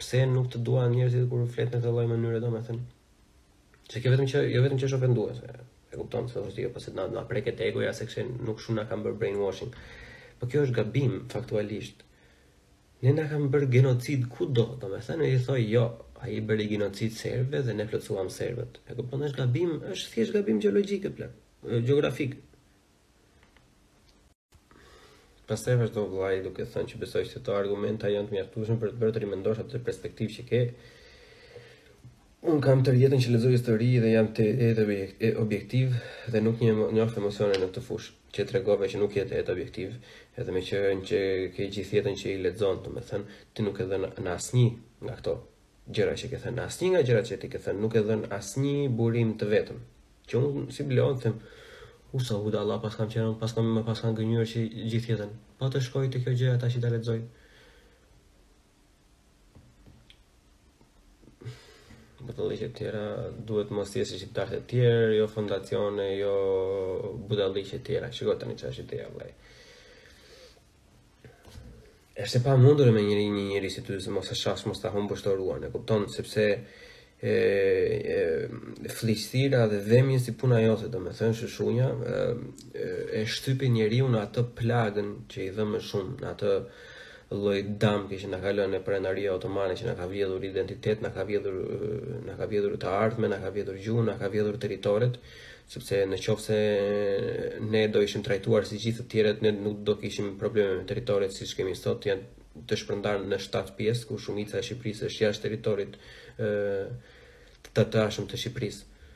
[0.00, 2.86] pse nuk të dua njërësit kur flet në të loj mënyrë edhe me thënë.
[3.92, 6.90] Që ke vetëm që, jo vetëm që shopën duhet, e, kupton se dhështë jo, pëse
[6.90, 9.78] po të na, na preke të egoja se këshe nuk shumë na kam bërë brainwashing.
[10.40, 12.02] Po kjo është gabim, faktualisht.
[13.06, 15.84] Ne na kam bërë genocid ku do, do me thënë, e i thoi jo,
[16.18, 18.66] a i bërë i genocid serve dhe ne flëcuam serve.
[18.90, 21.38] E kupton është gabim, është thjesht gabim gjeologikë, plan,
[21.86, 22.42] gjeografikë,
[25.46, 28.34] Pastaj të e vazhdo vlaj duke të thënë që besoj që të argumenta janë të
[28.34, 30.62] mjaftushme për të bërë të rimendosh atë të që ke
[32.52, 35.94] Unë kam të rjetën që lezoj histori dhe jam të jetë objektiv
[36.34, 39.46] dhe nuk një njofë emosione në të fush që të regove që nuk jetë e
[39.54, 39.94] objektiv
[40.42, 41.22] edhe me që që
[41.54, 44.66] ke i gjithë jetën që i lezojnë të me thënë ti nuk edhe në asni
[45.06, 45.36] nga këto
[45.96, 48.26] gjera që ke thënë në asni nga gjera që ti ke thënë nuk e dhën
[48.38, 49.80] asni burim të vetëm
[50.30, 51.34] që un si bleonë
[52.16, 54.62] u sa vuda Allah pas kam qenë, pas kam më pas kam gënyur që
[54.92, 55.32] gjithë jetën.
[55.58, 57.18] Po të shkoj të kjo gjë ata që ta lexoj.
[62.22, 63.04] Po të lëshë tjera,
[63.48, 66.32] duhet mos jesë shqiptarët e tjerë, jo fondacione, jo
[67.28, 68.08] budalishe tjera.
[68.16, 69.34] Shikot të një qashë të jam, lej.
[72.24, 74.88] Eshte pa mundur me njëri një njëri si të dhëzë, mos e shafës, mos të
[74.88, 76.50] ahumë bështë ruane, kuptonë, sepse...
[76.56, 76.82] Uh,
[77.22, 78.46] e, e
[79.48, 81.96] dhe dhemjes si puna jote, do të thënë se shunja e,
[83.20, 86.52] e shtypi njeriu në atë plagën që i dhëmë shumë në atë
[87.40, 91.10] lloj dëm që që na ka lënë pranaria otomane që na ka vjedhur identitet, na
[91.14, 91.56] ka vjedhur
[92.28, 95.14] na ka vjedhur të ardhmen, na ka vjedhur gjuhën, na ka vjedhur territoret
[95.70, 96.56] sepse në qovë se
[97.72, 101.34] ne do ishim trajtuar si gjithë të tjeret, ne nuk do kishim probleme me teritorit
[101.34, 105.44] si shkemi sot, janë të shpërndarë në 7 pjesë, ku shumica e Shqipërisë është jashtë
[105.46, 105.98] teritorit
[106.38, 109.10] të të të ashëm të Shqipërisë.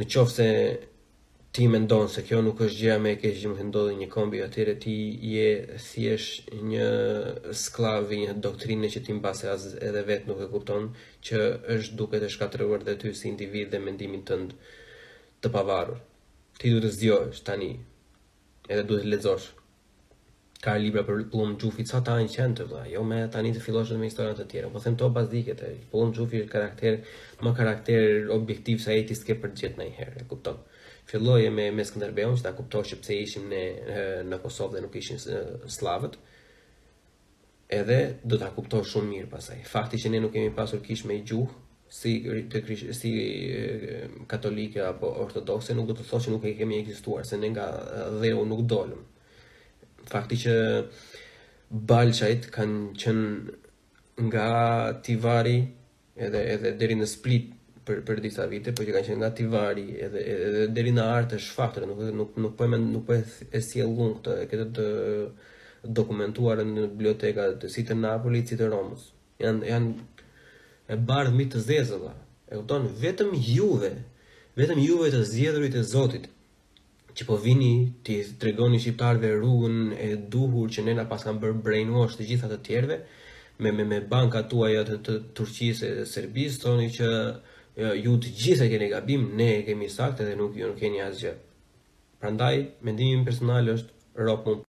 [0.00, 0.48] Në qovë se
[1.54, 4.40] ti me ndonë, se kjo nuk është gjëja me e keshë gjimë hëndodhe një kombi,
[4.42, 4.96] atyre ti
[5.34, 5.46] je
[5.92, 6.30] thjesh
[6.72, 6.88] një
[7.62, 10.88] sklavi, një doktrine që ti mbase as edhe vetë nuk e kuptonë,
[11.28, 11.42] që
[11.76, 14.58] është duke të shkatërruar dhe ty si individ dhe mendimin të ndë
[15.42, 15.98] të pavarur.
[16.60, 17.72] Ti duhet të zgjohesh tani.
[18.70, 19.48] Edhe duhet të lexosh.
[20.62, 23.90] Ka libra për pullum xhufi sa ta qen të vëlla, jo me tani të fillosh
[23.98, 24.68] me historia të tjera.
[24.70, 26.94] Po them to bazdiket e pullum xhufi është karakter,
[27.42, 28.00] më karakter
[28.36, 30.60] objektiv sa ai ti s'ke për gjithë ndonjëherë, e kupton?
[31.10, 33.62] Filloje me me Skënderbeun që ta kuptosh pse ishim ne
[34.30, 35.18] në Kosovë dhe nuk ishin
[35.76, 36.14] slavët
[37.78, 37.98] edhe
[38.30, 39.58] do ta kuptosh shumë mirë pasaj.
[39.74, 41.50] Fakti që ne nuk kemi pasur kish me gjuhë,
[41.92, 42.12] si
[42.50, 43.10] të krish, si
[44.30, 47.66] katolike apo ortodokse nuk do të thotë që nuk e kemi ekzistuar se ne nga
[48.22, 49.02] dheu nuk dolëm.
[50.12, 50.54] Fakti që
[51.92, 53.26] Balçajt kanë qenë
[54.30, 54.46] nga
[55.04, 55.58] Tivari
[56.28, 57.52] edhe edhe deri në Split
[57.86, 61.40] për për disa vite, por që kanë qenë nga Tivari edhe edhe deri në Artë
[61.48, 63.18] Shfaktër, nuk nuk nuk po nuk po
[63.52, 64.88] e sjellun këtë këtë të
[66.00, 69.10] dokumentuar në bibliotekat si të Napolit, si të Romës.
[69.42, 69.94] Janë janë
[70.90, 71.78] e bardhë mbi të dhe,
[72.52, 73.88] E këtonë, vetëm juve,
[74.60, 76.26] vetëm juve të zgjedhurit e Zotit
[77.16, 77.70] që po vini
[78.04, 79.76] të tregoni shqiptarve rrugën
[80.06, 82.96] e duhur që ne na pas kanë bërë brainwash të gjitha të tjerve,
[83.62, 87.06] me me me bankat tuaja të, të Turqisë e Serbisë thoni që
[88.04, 91.00] ju të gjithë e keni gabim, ne e kemi sakte dhe nuk ju nuk keni
[91.08, 91.32] asgjë.
[92.20, 92.54] Prandaj
[92.84, 94.68] mendimi im personal është rop